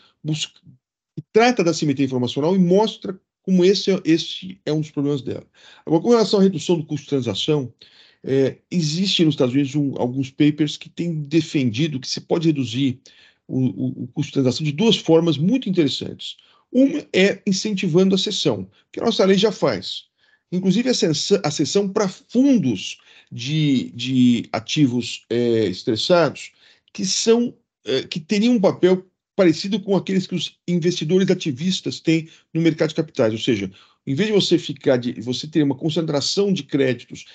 [1.15, 3.17] que trata da simetria informacional e mostra
[3.47, 5.47] como esse, é, esse é um dos problemas dela.
[5.85, 7.73] Agora, com relação à redução do custo de transação,
[8.21, 12.99] é, existe nos Estados Unidos um, alguns papers que têm defendido que se pode reduzir
[13.47, 16.35] o, o, o, custo de transação de duas formas muito interessantes.
[16.69, 20.07] Uma é incentivando a cessão, que a nossa lei já faz.
[20.51, 22.97] Inclusive a cessão para fundos
[23.31, 26.51] de, de ativos é, estressados
[26.91, 27.55] que são
[27.85, 29.05] é, que teriam um papel
[29.37, 33.71] parecido com aqueles que os investidores ativistas têm no mercado de capitais, ou seja,
[34.05, 37.25] em vez de você ficar de você ter uma concentração de créditos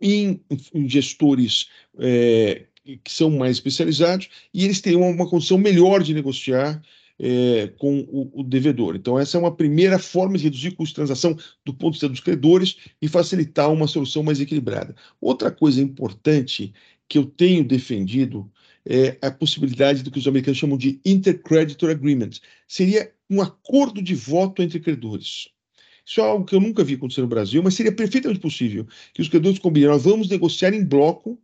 [0.00, 0.40] em,
[0.74, 2.64] em gestores é,
[3.04, 6.82] que são mais especializados e eles teriam uma condição melhor de negociar
[7.20, 8.96] é, com o, o, devedor.
[8.96, 11.98] Então, essa é uma primeira forma de reduzir o custo de transação do ponto de
[11.98, 14.96] vista dos credores e facilitar uma solução mais equilibrada.
[15.20, 16.74] Outra coisa importante
[17.08, 18.50] que eu tenho defendido
[18.86, 22.30] é, a possibilidade do que os americanos chamam de intercreditor agreement.
[22.68, 25.48] Seria um acordo de voto entre credores.
[26.06, 29.22] Isso é algo que eu nunca vi acontecer no Brasil, mas seria perfeitamente possível que
[29.22, 29.88] os credores combinem.
[29.88, 31.38] Nós vamos negociar em bloco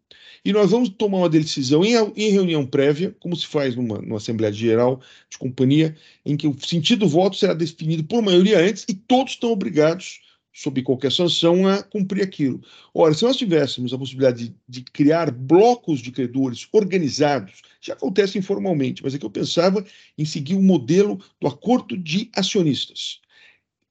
[0.44, 4.18] e nós vamos tomar uma decisão em, em reunião prévia, como se faz numa, numa
[4.18, 5.00] Assembleia Geral
[5.30, 9.32] de Companhia, em que o sentido do voto será definido por maioria antes e todos
[9.32, 10.20] estão obrigados
[10.52, 12.60] sob qualquer sanção, a cumprir aquilo.
[12.92, 18.38] Ora, se nós tivéssemos a possibilidade de, de, criar blocos de credores organizados, já acontece
[18.38, 19.84] informalmente, mas é que eu pensava
[20.18, 23.20] em seguir o modelo do acordo de acionistas,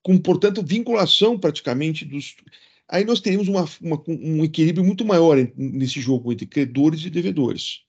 [0.03, 2.35] com, portanto, vinculação praticamente dos.
[2.87, 7.83] Aí nós teríamos uma, uma, um equilíbrio muito maior nesse jogo entre credores e devedores.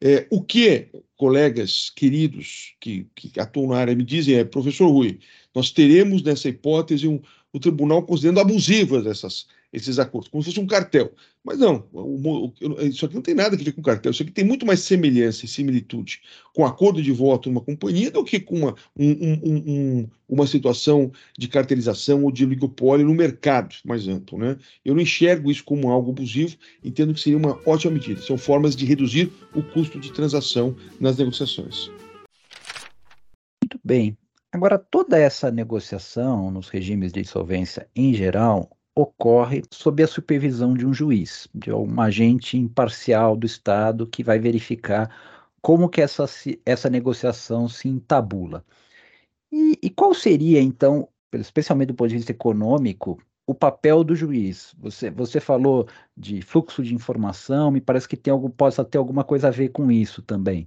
[0.00, 5.18] É, o que colegas queridos que, que atuam na área me dizem é, professor Rui,
[5.54, 7.20] nós teremos nessa hipótese um,
[7.56, 11.10] o tribunal considerando abusivas essas, esses acordos, como se fosse um cartel.
[11.42, 14.30] Mas não, o, o, isso aqui não tem nada a ver com cartel, isso aqui
[14.30, 16.20] tem muito mais semelhança e similitude
[16.52, 21.10] com acordo de voto numa companhia do que com uma, um, um, um, uma situação
[21.38, 24.38] de cartelização ou de oligopólio no mercado mais amplo.
[24.38, 24.58] Né?
[24.84, 28.20] Eu não enxergo isso como algo abusivo, entendo que seria uma ótima medida.
[28.20, 31.90] São formas de reduzir o custo de transação nas negociações.
[33.62, 34.14] Muito bem.
[34.56, 40.86] Agora, toda essa negociação nos regimes de insolvência em geral ocorre sob a supervisão de
[40.86, 45.14] um juiz, de um agente imparcial do Estado que vai verificar
[45.60, 46.24] como que essa,
[46.64, 48.64] essa negociação se entabula.
[49.52, 54.74] E, e qual seria, então, especialmente do ponto de vista econômico, o papel do juiz?
[54.78, 59.22] Você, você falou de fluxo de informação, me parece que tem algo, possa ter alguma
[59.22, 60.66] coisa a ver com isso também.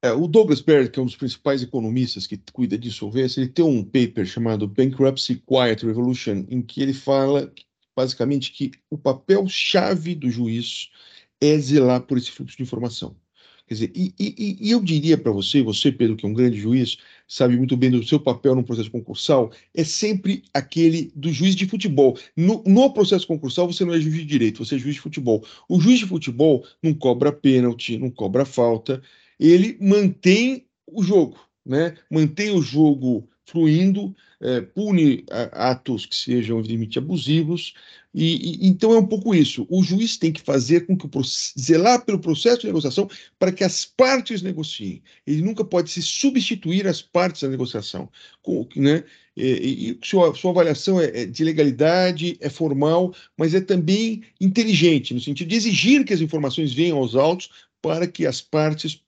[0.00, 3.48] É, o Douglas Baird, que é um dos principais economistas que cuida de insolvência, ele
[3.48, 7.52] tem um paper chamado Bankruptcy Quiet Revolution, em que ele fala
[7.96, 10.90] basicamente que o papel-chave do juiz
[11.40, 13.16] é zelar por esse fluxo de informação.
[13.66, 16.58] Quer dizer, e, e, e eu diria para você, você, Pedro, que é um grande
[16.58, 21.54] juiz, sabe muito bem do seu papel no processo concursal, é sempre aquele do juiz
[21.54, 22.16] de futebol.
[22.36, 25.44] No, no, processo concursal, você não é juiz de direito, você é juiz de futebol.
[25.68, 29.02] O juiz de futebol não cobra pênalti, não cobra falta,
[29.38, 31.96] ele mantém o jogo, né?
[32.10, 37.74] mantém o jogo fluindo, é, pune atos que sejam evidentemente abusivos,
[38.14, 39.66] e, e, então é um pouco isso.
[39.70, 41.22] O juiz tem que fazer com que o
[41.58, 45.02] zelar pelo processo de negociação para que as partes negociem.
[45.26, 48.08] Ele nunca pode se substituir às partes da negociação,
[48.42, 49.04] com, né?
[49.36, 55.14] E, e sua, sua, avaliação é, é, de legalidade, é formal, mas é também inteligente,
[55.14, 57.48] no sentido de exigir que as informações venham aos autos
[57.80, 59.00] para que as partes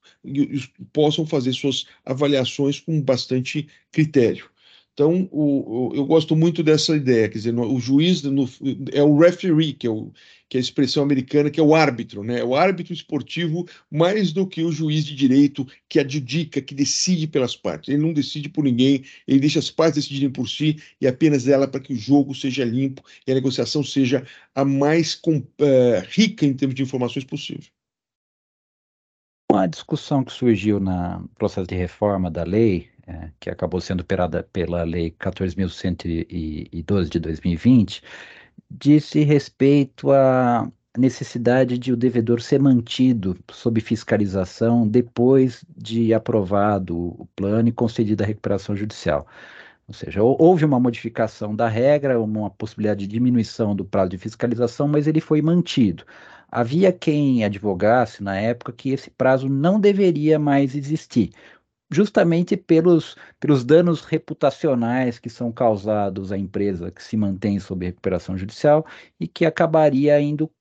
[0.93, 4.51] possam fazer suas avaliações com bastante critério.
[4.93, 8.47] Então, o, o, eu gosto muito dessa ideia, quer dizer, no, o juiz no,
[8.91, 10.11] é o referee, que é, o,
[10.49, 12.39] que é a expressão americana, que é o árbitro, né?
[12.39, 17.25] É o árbitro esportivo mais do que o juiz de direito que adjudica, que decide
[17.25, 17.89] pelas partes.
[17.89, 21.67] Ele não decide por ninguém, ele deixa as partes decidirem por si e apenas ela
[21.67, 25.41] para que o jogo seja limpo e a negociação seja a mais uh,
[26.09, 27.71] rica em termos de informações possível.
[29.61, 34.41] Uma discussão que surgiu no processo de reforma da lei, é, que acabou sendo operada
[34.51, 38.01] pela Lei 14.112 de 2020,
[38.71, 47.29] disse respeito à necessidade de o devedor ser mantido sob fiscalização depois de aprovado o
[47.35, 49.27] plano e concedida a recuperação judicial.
[49.87, 54.87] Ou seja, houve uma modificação da regra, uma possibilidade de diminuição do prazo de fiscalização,
[54.87, 56.03] mas ele foi mantido.
[56.51, 61.31] Havia quem advogasse na época que esse prazo não deveria mais existir,
[61.89, 68.37] justamente pelos, pelos danos reputacionais que são causados à empresa que se mantém sob recuperação
[68.37, 68.85] judicial
[69.19, 70.51] e que acabaria indo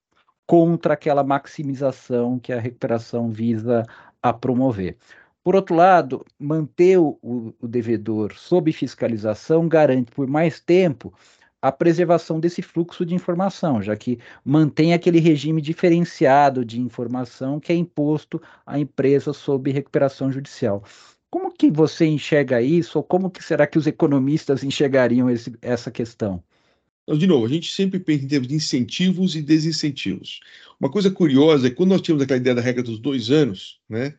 [0.47, 3.85] contra aquela maximização que a recuperação visa
[4.23, 4.97] a promover.
[5.43, 11.15] Por outro lado, manter o, o, devedor sob fiscalização garante por mais tempo
[11.63, 17.73] a preservação desse fluxo de informação, já que mantém aquele regime diferenciado de informação que
[17.73, 20.83] é imposto à empresa sob recuperação judicial.
[21.31, 25.91] Como que você enxerga isso, ou como que será que os economistas enxergariam esse, essa
[25.91, 26.43] questão?
[27.05, 30.41] Então, de novo, a gente sempre pensa em termos de incentivos e desincentivos.
[30.79, 34.15] Uma coisa curiosa é quando nós tínhamos aquela ideia da regra dos dois anos, né,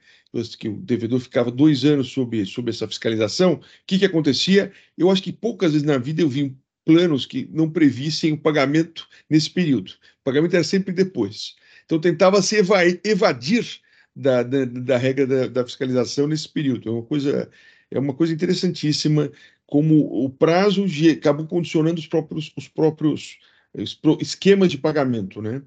[0.57, 4.71] que o devedor ficava dois anos sob, sob essa fiscalização, o que, que acontecia?
[4.97, 6.55] Eu acho que poucas vezes na vida eu vi
[6.91, 9.91] planos que não previssem o pagamento nesse período.
[10.21, 11.55] O pagamento era sempre depois.
[11.85, 12.57] Então tentava se
[13.03, 13.79] evadir
[14.15, 16.89] da, da, da regra da, da, fiscalização nesse período.
[16.89, 17.49] É uma coisa,
[17.89, 19.31] é uma coisa interessantíssima
[19.65, 23.39] como o prazo de, acabou condicionando os próprios, os próprios
[24.19, 25.61] esquemas de pagamento, né?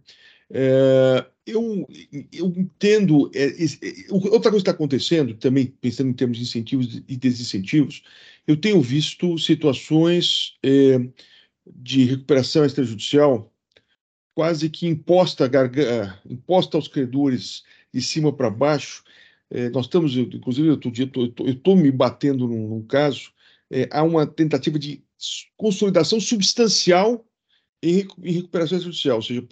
[0.51, 1.87] É, eu,
[2.33, 3.31] eu entendo.
[3.35, 8.03] É, é, outra coisa que está acontecendo, também pensando em termos de incentivos e desincentivos,
[8.47, 10.99] eu tenho visto situações é,
[11.67, 13.51] de recuperação extrajudicial
[14.35, 15.51] quase que imposta,
[16.29, 19.05] imposta aos credores de cima para baixo.
[19.51, 23.33] É, nós estamos, inclusive, outro dia, eu estou me batendo num, num caso,
[23.71, 25.05] é, há uma tentativa de
[25.57, 27.25] consolidação substancial
[27.85, 29.45] em, em recuperação extrajudicial, ou seja,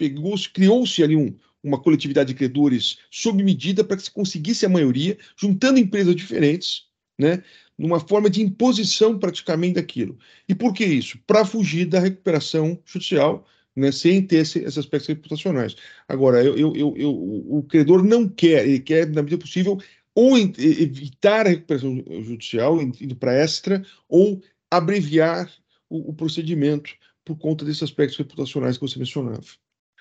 [0.51, 5.17] criou-se ali um, uma coletividade de credores sob medida para que se conseguisse a maioria,
[5.37, 7.43] juntando empresas diferentes, né,
[7.77, 10.17] numa forma de imposição praticamente daquilo.
[10.49, 11.17] E por que isso?
[11.25, 13.45] Para fugir da recuperação judicial,
[13.75, 15.75] né, sem ter esse, esses aspectos reputacionais.
[16.07, 19.79] Agora, eu, eu, eu, o credor não quer, ele quer, na medida possível,
[20.15, 25.51] ou evitar a recuperação judicial, indo para extra, ou abreviar
[25.89, 26.93] o, o procedimento
[27.25, 29.43] por conta desses aspectos reputacionais que você mencionava.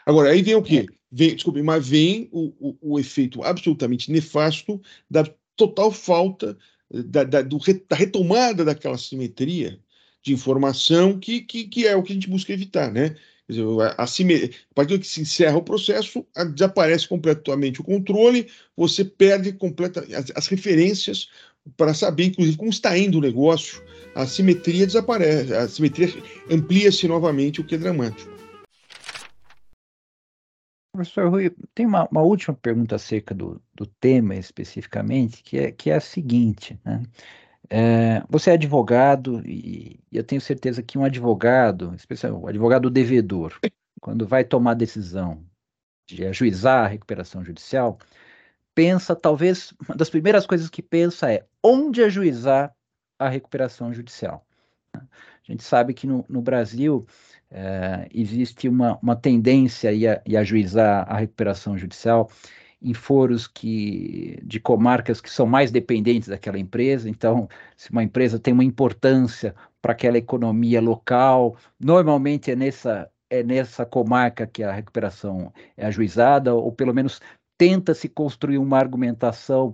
[0.05, 0.87] Agora, aí vem o quê?
[0.89, 0.95] É.
[1.11, 5.25] Vem, desculpe, mas vem o, o, o efeito absolutamente nefasto da
[5.57, 6.57] total falta
[6.91, 7.59] da, da, do,
[7.89, 9.79] da retomada daquela simetria
[10.23, 13.17] de informação que, que, que, é o que a gente busca evitar, né?
[13.47, 17.85] Quer dizer, a, a partir do que se encerra o processo, a, desaparece completamente o
[17.85, 21.29] controle, você perde completa, as, as referências
[21.77, 23.83] para saber, inclusive, como está indo o negócio,
[24.15, 26.09] a simetria desaparece, a simetria
[26.51, 28.31] amplia-se novamente, o que é dramático.
[30.95, 35.91] Professor Rui, tem uma, uma última pergunta acerca do, do, tema especificamente, que é, que
[35.91, 37.03] é a seguinte, né?
[37.71, 42.91] É, você é advogado e, e eu tenho certeza que um advogado, especialmente o advogado
[42.91, 43.59] devedor,
[43.99, 45.43] quando vai tomar decisão
[46.07, 47.99] de ajuizar a recuperação judicial,
[48.75, 52.75] pensa, talvez, uma das primeiras coisas que pensa é onde ajuizar
[53.19, 54.45] a recuperação judicial.
[54.95, 55.01] A
[55.43, 57.07] gente sabe que no, no Brasil
[57.51, 62.31] é, existe uma, uma tendência a, a ajuizar a recuperação judicial
[62.81, 67.09] em foros que, de comarcas que são mais dependentes daquela empresa.
[67.09, 73.43] Então, se uma empresa tem uma importância para aquela economia local, normalmente é nessa, é
[73.43, 77.21] nessa comarca que a recuperação é ajuizada, ou pelo menos
[77.63, 79.73] tenta-se construir uma argumentação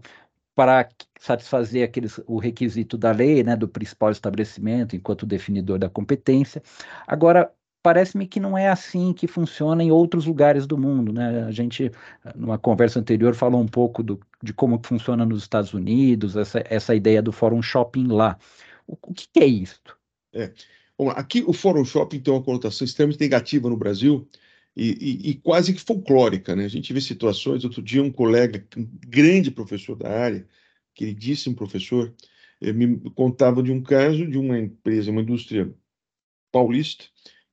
[0.54, 0.86] para
[1.18, 6.62] satisfazer aqueles, o requisito da lei, né, do principal estabelecimento, enquanto definidor da competência.
[7.06, 7.50] Agora,
[7.82, 11.14] parece-me que não é assim que funciona em outros lugares do mundo.
[11.14, 11.44] Né?
[11.44, 11.90] A gente,
[12.36, 16.94] numa conversa anterior, falou um pouco do, de como funciona nos Estados Unidos, essa, essa
[16.94, 18.36] ideia do Fórum Shopping lá.
[18.86, 19.96] O, o que, é isto?
[20.34, 20.52] É.
[20.98, 24.28] Bom, aqui o Fórum Shopping tem uma conotação extremamente negativa no Brasil
[24.78, 26.54] e, e, e, quase que folclórica.
[26.54, 26.64] Né?
[26.64, 27.64] A gente vê situações.
[27.64, 30.46] Outro dia, um colega, um grande professor da área,
[30.94, 32.14] queridíssimo professor,
[32.60, 35.74] eh, me contava de um caso de uma empresa, uma indústria
[36.52, 37.06] paulista,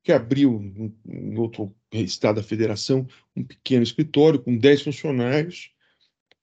[0.04, 0.62] que abriu
[1.08, 5.72] em outro estado da federação um pequeno escritório com 10 funcionários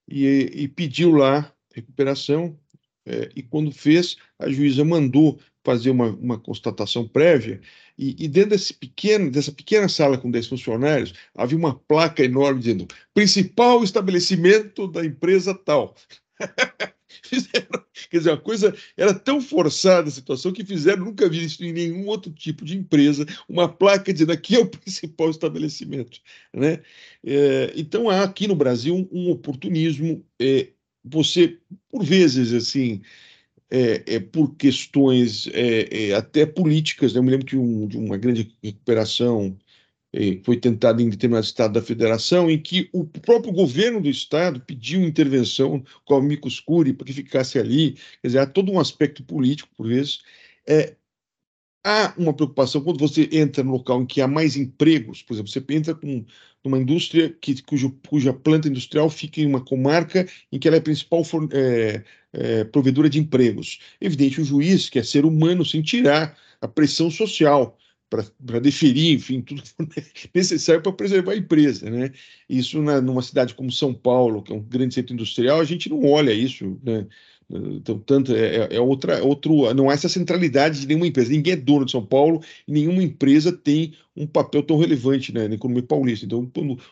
[0.09, 2.59] e, e pediu lá recuperação.
[3.07, 7.61] É, e quando fez, a juíza mandou fazer uma, uma constatação prévia,
[7.99, 12.61] e, e, dentro desse pequeno, dessa pequena sala com 10 funcionários, havia uma placa enorme
[12.61, 15.95] dizendo principal estabelecimento da empresa tal.
[17.25, 21.63] Fizeram, quer dizer, a coisa era tão forçada a situação que fizeram, nunca vi isso
[21.65, 26.19] em nenhum outro tipo de empresa, uma placa dizendo aqui é o principal estabelecimento.
[26.53, 26.81] Né?
[27.25, 30.25] É, então há aqui no Brasil um, um oportunismo.
[30.41, 30.69] É,
[31.05, 31.59] você,
[31.91, 33.03] por vezes, assim,
[33.73, 37.15] é, é, por questões é, é, até políticas.
[37.15, 37.19] Né?
[37.19, 39.57] Eu me lembro que um, de uma grande recuperação
[40.45, 45.01] foi tentada em determinado estado da federação, em que o próprio governo do estado pediu
[45.01, 47.93] intervenção com o amicus curiae para que ficasse ali.
[48.21, 50.21] Quer dizer, há todo um aspecto político, por vezes.
[50.69, 50.95] É,
[51.85, 55.51] há uma preocupação quando você entra no local em que há mais empregos, por exemplo,
[55.51, 56.25] você entra com
[56.65, 60.81] numa indústria que, cujo, cuja planta industrial fica em uma comarca em que ela é
[60.81, 63.81] a principal for, é, é, provedora de empregos.
[64.01, 67.77] Evidente, o juiz quer ser humano sem tirar a pressão social
[68.09, 69.63] para deferir, enfim, tudo
[70.35, 71.91] necessário para preservar a empresa.
[71.91, 72.13] Né?
[72.49, 75.89] Isso na, numa cidade como São Paulo, que é um grande centro industrial, a gente
[75.89, 76.79] não olha isso.
[76.83, 77.07] Né?
[77.53, 81.31] Então, tanto é, é, é outra, outro, não há essa centralidade de nenhuma empresa.
[81.31, 85.49] Ninguém é dono de São Paulo e nenhuma empresa tem um papel tão relevante né,
[85.49, 86.25] na economia paulista.
[86.27, 86.51] Então,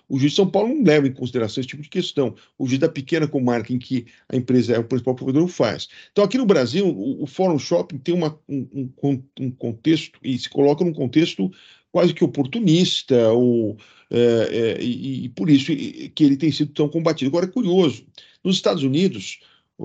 [0.09, 2.35] o juiz de São Paulo não leva em consideração esse tipo de questão.
[2.59, 5.89] O juiz da pequena comarca em que a empresa é o principal provedor faz.
[6.13, 10.39] Então, aqui no Brasil, o, o Fórum Shopping tem uma, um, um, um contexto e
[10.39, 11.51] se coloca num contexto
[11.93, 13.77] quase que oportunista, ou,
[14.11, 15.73] é, é, e, e, por isso
[16.15, 17.29] que ele tem sido tão combatido.
[17.29, 18.05] Agora, é curioso,
[18.45, 19.41] nos Estados Unidos,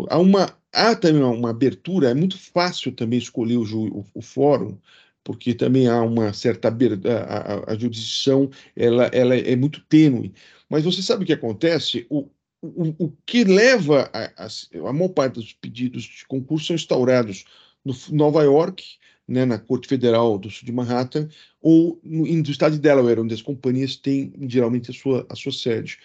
[0.09, 4.77] há uma, há também uma abertura, é muito fácil também escolher o, o, o fórum,
[5.23, 10.33] porque também há uma certa a, a, a, jurisdição ela, ela é muito tênue.
[10.69, 12.05] Mas você sabe o que acontece?
[12.09, 12.29] O,
[12.61, 17.45] o, o que leva a, a, a maior parte dos pedidos de concurso são instaurados
[17.83, 18.83] no Nova York,
[19.27, 21.27] né, na Corte Federal do Sul de Manhattan,
[21.61, 25.51] ou no, no estado de Delaware, onde as companhias têm geralmente a sua, a sua
[25.51, 25.97] sede.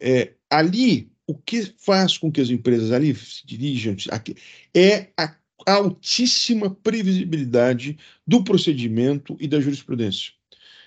[0.00, 4.34] É, ali, o que faz com que as empresas ali se dirijam aqui,
[4.74, 5.34] é a
[5.66, 10.32] altíssima previsibilidade do procedimento e da jurisprudência.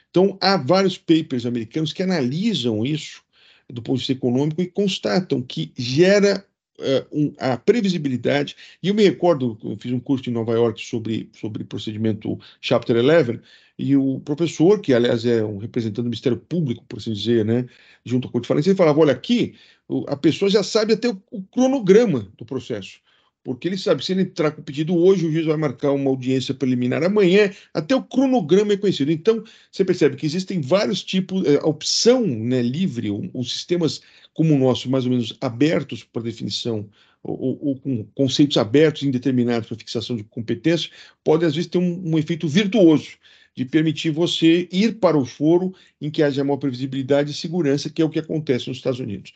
[0.10, 3.24] Então, há vários papers americanos que analisam isso
[3.70, 6.46] do ponto de vista econômico e constatam que gera
[6.80, 8.56] uh, um, a previsibilidade.
[8.82, 12.98] E eu me recordo, eu fiz um curso em Nova York sobre, sobre procedimento Chapter
[12.98, 13.40] 11,
[13.78, 17.66] e o professor, que aliás é um representante do Ministério Público, por assim dizer, né,
[18.06, 19.56] junto à Corte de Falência, ele falava: olha, aqui
[20.08, 23.00] a pessoa já sabe até o, o cronograma do processo.
[23.44, 26.10] porque ele sabe, se ele entrar com o pedido hoje, o juiz vai marcar uma
[26.10, 29.12] audiência preliminar amanhã, até o cronograma é conhecido.
[29.12, 34.02] Então, você percebe que existem vários tipos, é, a opção né, livre, os sistemas
[34.34, 36.88] como o nosso, mais ou menos abertos para definição,
[37.24, 40.90] ou, ou, com conceitos abertos indeterminados para fixação de competência,
[41.24, 43.18] pode às vezes ter um, um efeito virtuoso
[43.56, 48.02] de permitir você ir para o foro em que haja maior previsibilidade e segurança, que
[48.02, 49.34] é o que acontece nos Estados Unidos.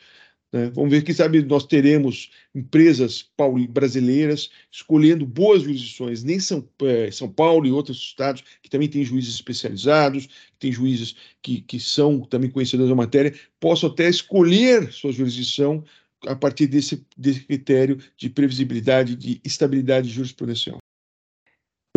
[0.56, 0.70] Né?
[0.74, 3.28] Vamos ver, quem sabe nós teremos empresas
[3.68, 9.04] brasileiras escolhendo boas jurisdições, nem São, é, São Paulo e outros estados, que também têm
[9.04, 14.90] juízes especializados, que têm juízes que, que são também conhecedores da matéria, possam até escolher
[14.90, 15.84] sua jurisdição
[16.26, 20.78] a partir desse, desse critério de previsibilidade, de estabilidade jurisprudencial.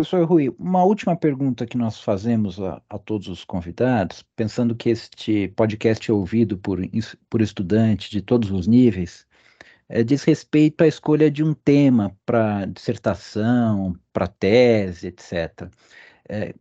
[0.00, 4.88] Professor Rui, uma última pergunta que nós fazemos a, a, todos os convidados, pensando que
[4.88, 6.80] este podcast é ouvido por,
[7.28, 9.26] por estudantes de todos os níveis,
[9.90, 15.68] é, diz respeito à escolha de um tema para dissertação, para tese, etc.
[16.26, 16.54] É,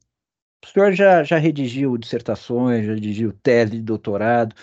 [0.61, 4.53] o senhor já, já redigiu dissertações, já redigiu tese de doutorado,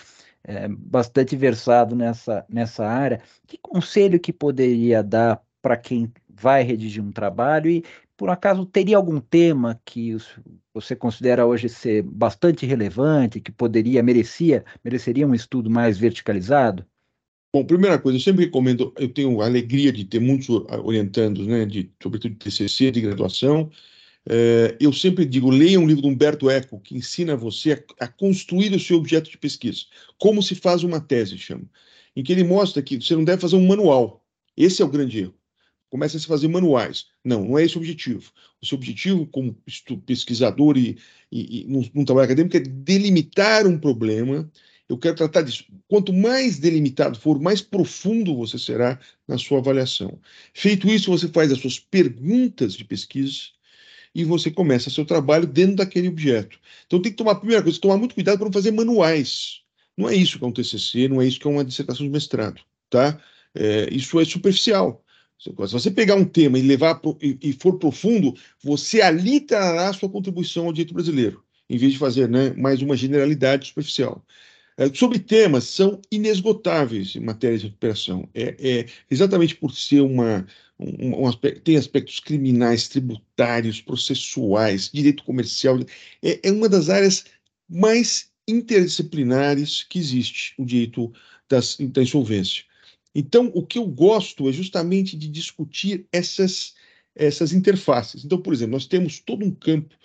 [0.43, 3.23] é, bastante versado nessa, nessa área.
[3.47, 7.83] Que conselho que poderia dar para quem vai redigir um trabalho e
[8.17, 10.17] por acaso teria algum tema que
[10.73, 16.83] você considera hoje ser bastante relevante, que poderia, merecia, mereceria um estudo mais verticalizado?
[17.53, 20.49] Bom, primeira coisa, eu sempre recomendo, eu tenho a alegria de ter muitos
[20.83, 23.69] orientandos, né, de, sobretudo de TCC, de graduação,
[24.29, 28.07] é, eu sempre digo, leia um livro do Humberto Eco, que ensina você a, a,
[28.07, 29.83] construir o seu objeto de pesquisa,
[30.17, 31.63] como se faz uma tese, chama,
[32.15, 34.25] em que ele mostra que você não deve fazer um manual,
[34.57, 35.35] esse é o grande erro
[35.89, 37.05] começa a se fazer manuais.
[37.23, 38.31] Não, não é esse o objetivo.
[38.61, 39.57] O seu objetivo, como
[40.05, 40.97] pesquisador e,
[41.31, 44.49] e, e num, trabalho acadêmico, é delimitar um problema.
[44.89, 45.65] Eu quero tratar disso.
[45.87, 50.19] Quanto mais delimitado for, mais profundo você será na sua avaliação.
[50.53, 53.57] Feito isso, você faz as suas perguntas de pesquisa
[54.15, 56.59] e você começa seu trabalho dentro daquele objeto.
[56.85, 59.61] Então tem que tomar, primeira coisa, tomar muito cuidado para não fazer manuais.
[59.97, 62.11] Não é isso que é um TCC, não é isso que é uma dissertação de
[62.11, 63.19] mestrado, tá?
[63.53, 65.03] É, isso é superficial.
[65.39, 69.89] Se você pegar um tema e levar pro, e, e, for profundo, você ali trará
[69.89, 74.25] a sua contribuição ao direito brasileiro, em vez de fazer né, mais uma generalidade superficial.
[74.77, 78.29] É, sobre temas, são inesgotáveis em matéria de recuperação.
[78.33, 80.45] É, é exatamente por ser uma,
[80.79, 85.79] um, um aspecto, tem aspectos criminais, tributários, processuais, direito comercial.
[86.21, 87.25] É, é uma das áreas
[87.69, 91.11] mais interdisciplinares que existe, o direito
[91.49, 92.63] das, da insolvência.
[93.19, 96.75] Então, o que eu gosto é justamente de discutir essas,
[97.15, 98.23] essas interfaces.
[98.23, 99.95] Então, por exemplo, nós temos todo um campo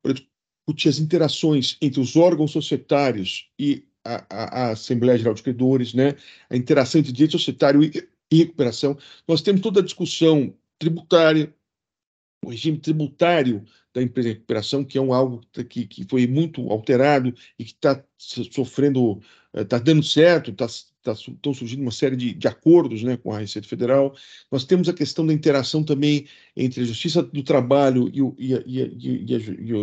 [0.00, 5.42] para discutir as interações entre os órgãos societários e a, a, a Assembleia Geral de
[5.42, 6.14] Credores, né?
[6.48, 8.96] a interação entre direito societário e, e recuperação.
[9.26, 11.52] Nós temos toda a discussão tributária,
[12.44, 16.70] o regime tributário da empresa de recuperação, que é um algo que, que foi muito
[16.70, 19.20] alterado e que está sofrendo,
[19.52, 20.72] está eh, dando certo, está tá,
[21.06, 24.14] estão surgindo uma série de, de, acordos né, com a Receita Federal.
[24.50, 26.26] Nós temos a questão da interação também
[26.56, 29.38] entre a Justiça do Trabalho e o, e, a, e, a, e, a,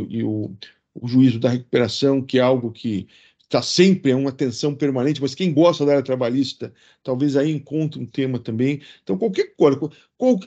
[0.09, 0.51] e o,
[0.93, 3.07] o juízo da recuperação, que é algo que
[3.47, 7.99] está sempre é uma tensão permanente, mas quem gosta da área trabalhista talvez aí encontre
[7.99, 8.81] um tema também.
[9.01, 9.79] Então, qualquer coisa,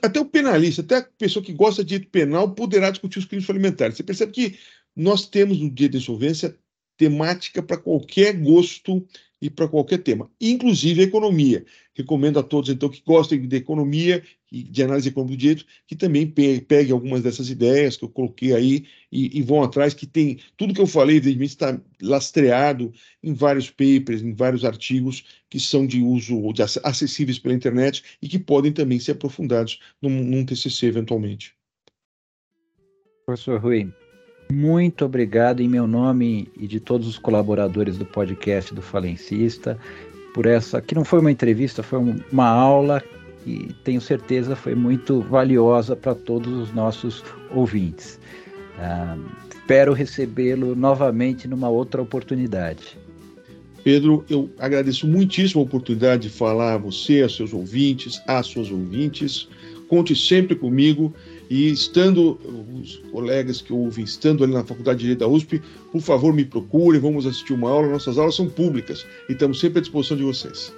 [0.03, 3.49] até o penalista, até a pessoa que gosta de direito penal poderá discutir os crimes
[3.49, 3.97] alimentares.
[3.97, 4.59] Você percebe que
[4.95, 6.55] nós temos no dia de insolvência
[6.95, 9.05] temática para qualquer gosto
[9.41, 11.65] e para qualquer tema, inclusive a economia.
[11.95, 15.95] Recomendo a todos, então, que gostem de economia e de análise econômica do direito, que
[15.95, 20.39] também peguem algumas dessas ideias que eu coloquei aí e, e vão atrás, que tem
[20.55, 25.87] tudo que eu falei, evidentemente, está lastreado em vários papers, em vários artigos que são
[25.87, 30.85] de uso, de acessíveis pela internet e que podem também ser aprofundados num, num TCC,
[30.87, 31.55] eventualmente.
[33.25, 33.91] Professor Rui,
[34.51, 39.77] muito obrigado em meu nome e de todos os colaboradores do podcast do Falencista
[40.33, 41.99] por essa, que não foi uma entrevista, foi
[42.31, 43.01] uma aula
[43.45, 48.19] e tenho certeza foi muito valiosa para todos os nossos ouvintes.
[48.77, 49.17] Ah,
[49.49, 52.97] espero recebê-lo novamente numa outra oportunidade.
[53.83, 58.69] Pedro, eu agradeço muitíssimo a oportunidade de falar a você, a seus ouvintes, às suas
[58.69, 59.47] ouvintes.
[59.87, 61.13] Conte sempre comigo
[61.51, 62.39] e estando,
[62.81, 66.45] os colegas que ouvem, estando ali na Faculdade de Direito da USP, por favor me
[66.45, 67.89] procurem, vamos assistir uma aula.
[67.89, 70.73] Nossas aulas são públicas e estamos sempre à disposição de vocês.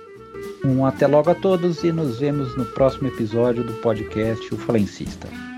[0.65, 5.52] Um até logo a todos e nos vemos no próximo episódio do podcast O Falencista.